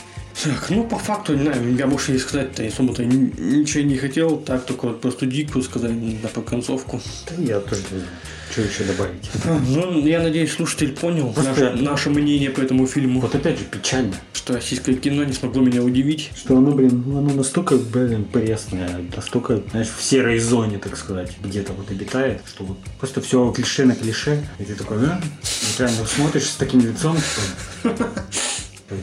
Так, 0.44 0.70
ну 0.70 0.84
по 0.86 0.98
факту, 0.98 1.36
не 1.36 1.44
знаю, 1.44 1.76
я 1.76 1.86
больше 1.86 2.16
и 2.16 2.18
сказать-то 2.18 2.66
особо-то 2.66 3.04
ничего 3.04 3.84
не 3.84 3.98
хотел, 3.98 4.38
так 4.38 4.66
только 4.66 4.86
вот 4.88 5.02
просто 5.02 5.26
дику 5.26 5.62
сказать 5.62 5.92
на 5.92 6.30
по 6.30 6.42
концовку. 6.42 7.02
Да 7.28 7.44
Я 7.44 7.60
тоже 7.60 7.82
не 7.92 7.98
знаю, 8.00 8.08
что 8.52 8.62
еще 8.62 8.84
добавить. 8.84 9.30
Ну, 9.70 10.06
я 10.06 10.22
надеюсь, 10.22 10.52
слушатель 10.54 10.94
понял 10.94 11.34
наше, 11.36 11.72
наше 11.72 12.10
мнение 12.10 12.50
по 12.50 12.62
этому 12.62 12.88
фильму, 12.88 13.20
Вот 13.22 13.36
опять 13.36 13.60
же 13.60 13.66
печально, 13.66 14.16
что 14.34 14.54
российское 14.54 14.94
кино 14.96 15.24
не 15.24 15.34
смогло 15.34 15.62
меня 15.62 15.84
удивить. 15.84 16.30
что 16.36 16.58
оно, 16.58 16.72
блин, 16.72 17.04
оно 17.08 17.34
настолько, 17.34 17.76
блин, 17.78 18.26
пресное, 18.26 19.02
настолько, 19.16 19.62
знаешь, 19.72 19.90
в 19.90 20.02
серой 20.02 20.40
зоне, 20.40 20.78
так 20.80 20.98
сказать, 20.98 21.32
где-то 21.44 21.74
вот 21.74 21.90
обитает, 21.92 22.42
что 22.48 22.64
вот 22.64 22.78
просто 23.00 23.22
все 23.22 23.52
клише 23.52 23.86
на 23.86 23.96
клише, 23.96 24.44
и 24.60 24.64
ты 24.64 24.76
такой, 24.76 24.98
а? 25.06 25.22
Вот 25.22 25.80
реально 25.80 26.06
смотришь 26.06 26.50
с 26.50 26.56
таким 26.56 26.80
лицом, 26.82 27.18
что 27.18 27.96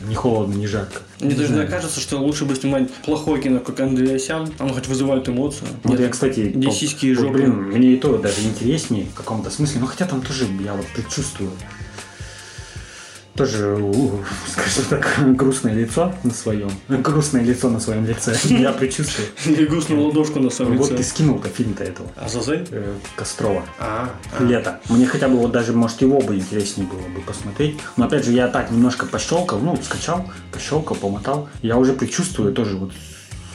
не 0.07 0.15
холодно, 0.15 0.53
не 0.53 0.67
жарко. 0.67 1.01
Мне 1.19 1.29
Не 1.31 1.35
даже 1.35 1.53
знаю. 1.53 1.69
кажется, 1.69 1.99
что 1.99 2.17
лучше 2.17 2.45
бы 2.45 2.55
снимать 2.55 2.91
плохое 3.05 3.41
кино, 3.41 3.59
как 3.59 3.79
Андреасян, 3.79 4.51
оно 4.59 4.73
хоть 4.73 4.87
вызывает 4.87 5.27
эмоцию. 5.29 5.67
Вот 5.83 5.91
Нет, 5.91 5.99
я, 6.01 6.09
кстати, 6.09 6.51
где 6.55 6.71
сиськи 6.71 7.07
и 7.07 7.13
жопы. 7.13 7.33
блин, 7.33 7.53
мне 7.71 7.93
и 7.93 7.97
то 7.97 8.17
даже 8.17 8.41
интереснее 8.43 9.05
в 9.05 9.13
каком-то 9.13 9.49
смысле, 9.49 9.81
но 9.81 9.87
хотя 9.87 10.05
там 10.05 10.21
тоже 10.21 10.45
я 10.63 10.73
вот 10.73 10.85
предчувствую 10.95 11.51
тоже, 13.37 13.75
у, 13.75 14.19
скажем 14.47 14.85
так, 14.89 15.35
грустное 15.35 15.73
лицо 15.73 16.13
на 16.23 16.33
своем, 16.33 16.71
грустное 16.89 17.43
лицо 17.43 17.69
на 17.69 17.79
своем 17.79 18.05
лице. 18.05 18.35
Я 18.43 18.73
предчувствую. 18.73 19.27
Или 19.45 19.65
грустную 19.65 20.01
ладошку 20.01 20.39
на 20.39 20.49
своем 20.49 20.77
Вот 20.77 20.89
ты 20.89 20.95
лице. 20.95 21.09
скинул-то 21.09 21.47
фильм-то 21.47 21.83
этого. 21.83 22.09
Азазель? 22.15 22.67
э, 22.71 22.93
Кострова. 23.15 23.63
А, 23.79 24.09
а. 24.37 24.43
Лето. 24.43 24.81
Мне 24.89 25.05
хотя 25.05 25.29
бы 25.29 25.37
вот 25.37 25.51
даже, 25.51 25.73
может, 25.73 26.01
его 26.01 26.19
бы 26.19 26.35
интереснее 26.35 26.87
было 26.87 27.07
бы 27.07 27.21
посмотреть. 27.21 27.77
Но 27.95 28.05
опять 28.05 28.25
же, 28.25 28.31
я 28.31 28.47
так 28.47 28.71
немножко 28.71 29.05
пощелкал, 29.05 29.59
ну, 29.59 29.77
скачал, 29.81 30.29
пощелкал, 30.51 30.97
помотал. 30.97 31.47
Я 31.61 31.77
уже 31.77 31.93
предчувствую 31.93 32.53
тоже 32.53 32.75
вот 32.75 32.91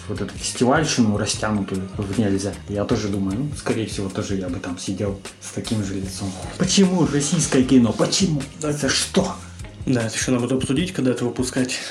вот 0.09 0.21
эту 0.21 0.37
фестивальщину 0.37 1.17
растянутую 1.17 1.89
в 1.97 2.19
нельзя. 2.19 2.53
Я 2.69 2.85
тоже 2.85 3.09
думаю, 3.09 3.39
ну, 3.39 3.51
скорее 3.57 3.87
всего, 3.87 4.09
тоже 4.09 4.35
я 4.35 4.49
бы 4.49 4.59
там 4.59 4.77
сидел 4.79 5.21
с 5.41 5.53
таким 5.53 5.85
же 5.85 5.95
лицом. 5.95 6.31
Почему 6.59 7.07
российское 7.07 7.63
кино? 7.63 7.93
Почему? 7.93 8.43
За 8.59 8.89
что? 8.89 9.37
Да, 9.87 10.03
это 10.07 10.15
еще 10.15 10.31
надо 10.31 10.43
будет 10.45 10.63
обсудить, 10.63 10.93
когда 10.93 11.11
это 11.11 11.25
выпускать. 11.25 11.81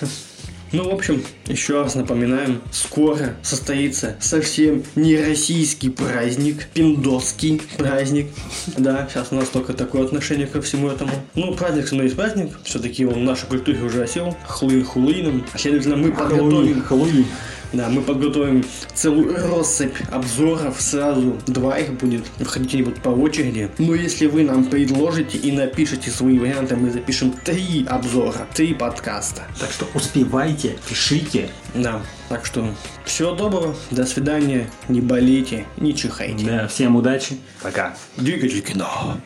Ну, 0.74 0.90
в 0.90 0.94
общем, 0.94 1.22
еще 1.48 1.82
раз 1.82 1.96
напоминаем, 1.96 2.62
скоро 2.72 3.36
состоится 3.44 4.16
совсем 4.22 4.86
не 4.96 5.18
российский 5.18 5.90
праздник, 5.90 6.68
пиндосский 6.74 7.62
праздник. 7.78 8.28
Да, 8.78 9.06
сейчас 9.12 9.28
у 9.32 9.36
нас 9.36 9.50
только 9.50 9.74
такое 9.74 10.06
отношение 10.06 10.48
ко 10.48 10.62
всему 10.62 10.88
этому. 10.88 11.12
Ну, 11.36 11.54
праздник 11.56 11.88
все 11.88 11.96
равно 11.96 12.04
есть 12.04 12.16
праздник, 12.16 12.58
все-таки 12.64 13.06
он 13.06 13.16
в 13.16 13.24
нашей 13.24 13.48
культуре 13.48 13.82
уже 13.82 14.02
осел, 14.02 14.38
хлын 14.48 14.86
хулином. 14.86 15.46
А 15.52 15.58
следовательно, 15.58 15.98
мы 15.98 16.14
подготовим 16.14 16.82
Хэллоуин. 16.84 17.26
Да, 17.74 17.90
мы 17.90 18.02
подготовим 18.02 18.66
целую 18.94 19.36
россыпь 19.50 19.96
обзоров 20.12 20.82
сразу. 20.82 21.38
Два 21.48 21.78
их 21.78 21.94
будет. 21.94 22.24
Будут 22.38 23.02
по 23.02 23.10
очереди. 23.10 23.70
Но 23.78 23.96
если 23.96 24.26
вы 24.26 24.44
нам 24.44 24.66
предложите 24.66 25.38
и 25.38 25.52
напишите 25.52 26.10
свои 26.10 26.38
варианты, 26.38 26.76
мы 26.76 26.92
запишем 26.92 27.32
три 27.32 27.86
обзора, 27.88 28.48
три 28.54 28.74
подкаста. 28.74 29.44
Так 29.60 29.72
что 29.72 29.88
успевайте, 29.94 30.78
пишите. 30.88 31.50
Да, 31.74 32.02
так 32.30 32.46
что 32.46 32.74
всего 33.06 33.32
доброго, 33.32 33.76
до 33.90 34.06
свидания, 34.06 34.70
не 34.90 35.02
болейте, 35.02 35.66
не 35.78 35.96
чихайте. 35.96 36.46
Да, 36.46 36.68
всем 36.68 36.96
удачи. 36.96 37.38
Пока. 37.62 37.96
Двигатель 38.18 38.62
кино. 38.62 39.18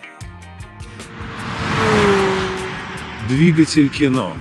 Двигатель 3.27 3.89
кино. 3.89 4.35